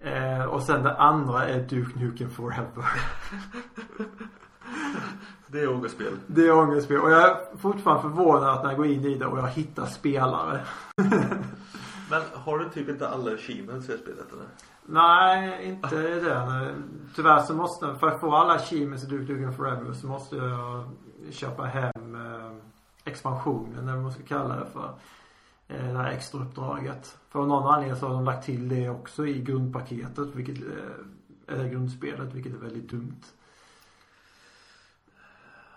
Eh, 0.00 0.44
och 0.44 0.62
sen 0.62 0.82
det 0.82 0.96
andra 0.96 1.48
är 1.48 1.60
Duke 1.60 1.98
Nukem 1.98 2.30
Forever. 2.30 2.84
Det 5.50 5.60
är 5.60 5.70
ångestspel. 5.70 6.16
Det 6.26 6.46
är 6.46 6.52
ångestspel. 6.52 7.00
Och 7.00 7.10
jag 7.10 7.30
är 7.30 7.56
fortfarande 7.56 8.02
förvånad 8.02 8.48
att 8.48 8.62
när 8.62 8.70
jag 8.70 8.76
går 8.76 8.86
in 8.86 9.04
i 9.04 9.14
det 9.14 9.26
och 9.26 9.38
jag 9.38 9.48
hittar 9.48 9.86
spelare. 9.86 10.60
Men 12.10 12.22
har 12.34 12.58
du 12.58 12.70
typ 12.70 12.88
inte 12.88 13.08
alla 13.08 13.34
achievements 13.34 13.88
i 13.88 13.92
det 13.92 13.98
spelet 13.98 14.32
eller? 14.32 14.46
Nej, 14.86 15.64
inte 15.64 16.20
den. 16.20 16.84
Tyvärr 17.16 17.42
så 17.42 17.54
måste, 17.54 17.94
för 17.94 18.08
att 18.08 18.20
få 18.20 18.34
alla 18.34 18.52
achievements 18.52 19.04
i 19.04 19.06
Duke 19.06 19.32
Nukem 19.32 19.52
Forever 19.52 19.92
så 19.92 20.06
måste 20.06 20.36
jag 20.36 20.90
köpa 21.30 21.64
hem 21.64 22.14
eh, 22.14 22.52
expansionen, 23.04 23.78
eller 23.78 23.92
vad 23.92 24.02
man 24.02 24.12
ska 24.12 24.22
kalla 24.22 24.56
det 24.56 24.66
för. 24.72 24.94
Eh, 25.68 25.92
det 25.92 25.98
här 25.98 26.10
extra 26.10 26.40
uppdraget. 26.40 27.18
För 27.28 27.40
av 27.40 27.48
någon 27.48 27.74
anledning 27.74 28.00
så 28.00 28.06
har 28.06 28.14
de 28.14 28.24
lagt 28.24 28.46
till 28.46 28.68
det 28.68 28.88
också 28.88 29.26
i 29.26 29.42
grundpaketet, 29.42 30.34
vilket, 30.34 30.58
eh, 30.58 31.54
eller 31.54 31.68
grundspelet, 31.68 32.34
vilket 32.34 32.54
är 32.54 32.58
väldigt 32.58 32.90
dumt. 32.90 33.22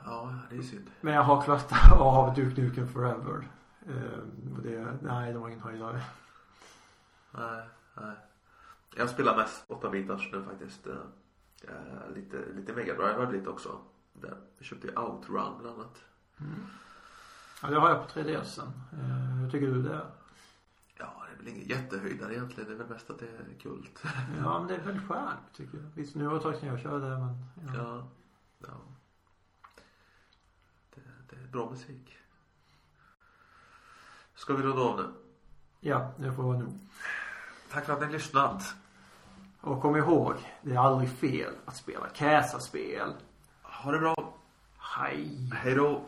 Ja, 0.05 0.35
det 0.49 0.57
är 0.57 0.61
synd. 0.61 0.91
Men 1.01 1.13
jag 1.13 1.23
har 1.23 1.41
klarat 1.41 1.71
av 1.99 2.33
Duke 2.33 2.61
Nukem 2.61 2.87
Forever. 2.87 3.47
Eh, 3.87 4.53
och 4.55 4.61
det, 4.63 4.97
nej, 5.01 5.33
det 5.33 5.39
var 5.39 5.47
ingen 5.47 5.61
höjdare. 5.61 6.01
Nej, 7.31 7.63
nej. 7.93 8.15
Jag 8.95 9.09
spelar 9.09 9.37
mest 9.37 9.67
8-bitars 9.67 10.31
nu 10.31 10.43
faktiskt. 10.43 10.87
Eh, 10.87 10.95
eh, 11.63 12.13
lite, 12.15 12.45
lite 12.55 12.73
Mega 12.73 12.93
Drive 12.93 13.13
har 13.13 13.23
jag 13.23 13.33
lite 13.33 13.49
också. 13.49 13.81
Där. 14.13 14.37
Jag 14.57 14.65
köpte 14.65 14.87
ju 14.87 14.95
Outrun 14.95 15.57
bland 15.59 15.67
annat. 15.79 16.03
Ja, 17.61 17.69
det 17.69 17.79
har 17.79 17.89
jag 17.89 18.07
på 18.07 18.19
3DSen. 18.19 18.71
Eh, 18.93 19.39
hur 19.41 19.51
tycker 19.51 19.67
du 19.67 19.81
det? 19.81 20.01
Ja, 20.97 21.25
det 21.27 21.33
är 21.33 21.37
väl 21.37 21.47
ingen 21.47 21.67
jättehöjdare 21.67 22.33
egentligen. 22.33 22.69
Det 22.69 22.75
är 22.75 22.77
väl 22.77 22.87
mest 22.87 23.09
att 23.09 23.19
det 23.19 23.25
är 23.25 23.59
kult. 23.59 24.03
Ja, 24.43 24.59
men 24.59 24.67
det 24.67 24.75
är 24.75 24.79
väldigt 24.79 25.07
skönt 25.07 25.53
tycker 25.53 25.77
jag. 25.77 25.85
Visst, 25.95 26.15
nu 26.15 26.23
var 26.23 26.31
det 26.31 26.37
ett 26.37 26.43
tag 26.43 26.55
sedan 26.55 26.69
jag 26.69 26.79
körde 26.79 27.05
men. 27.05 27.45
Ja. 27.55 27.73
Ja. 27.75 28.07
ja. 28.59 28.81
Det, 30.95 31.01
det 31.29 31.35
är 31.43 31.47
bra 31.47 31.69
musik. 31.69 32.17
Ska 34.35 34.53
vi 34.53 34.63
runda 34.63 34.81
av 34.81 34.97
nu? 34.97 35.07
ja, 35.79 36.11
det 36.17 36.33
får 36.33 36.43
vara 36.43 36.57
nog. 36.57 36.79
Tack 37.71 37.85
för 37.85 37.93
att 37.93 37.99
ni 37.99 38.05
har 38.05 38.13
lyssnat. 38.13 38.75
Och 39.61 39.81
kom 39.81 39.95
ihåg, 39.95 40.35
det 40.61 40.73
är 40.73 40.79
aldrig 40.79 41.09
fel 41.09 41.53
att 41.65 41.75
spela 41.75 42.07
Käsa-spel. 42.13 43.13
Ha 43.61 43.91
det 43.91 43.99
bra. 43.99 44.33
Hej! 44.77 45.49
Hej 45.53 45.75
då. 45.75 46.01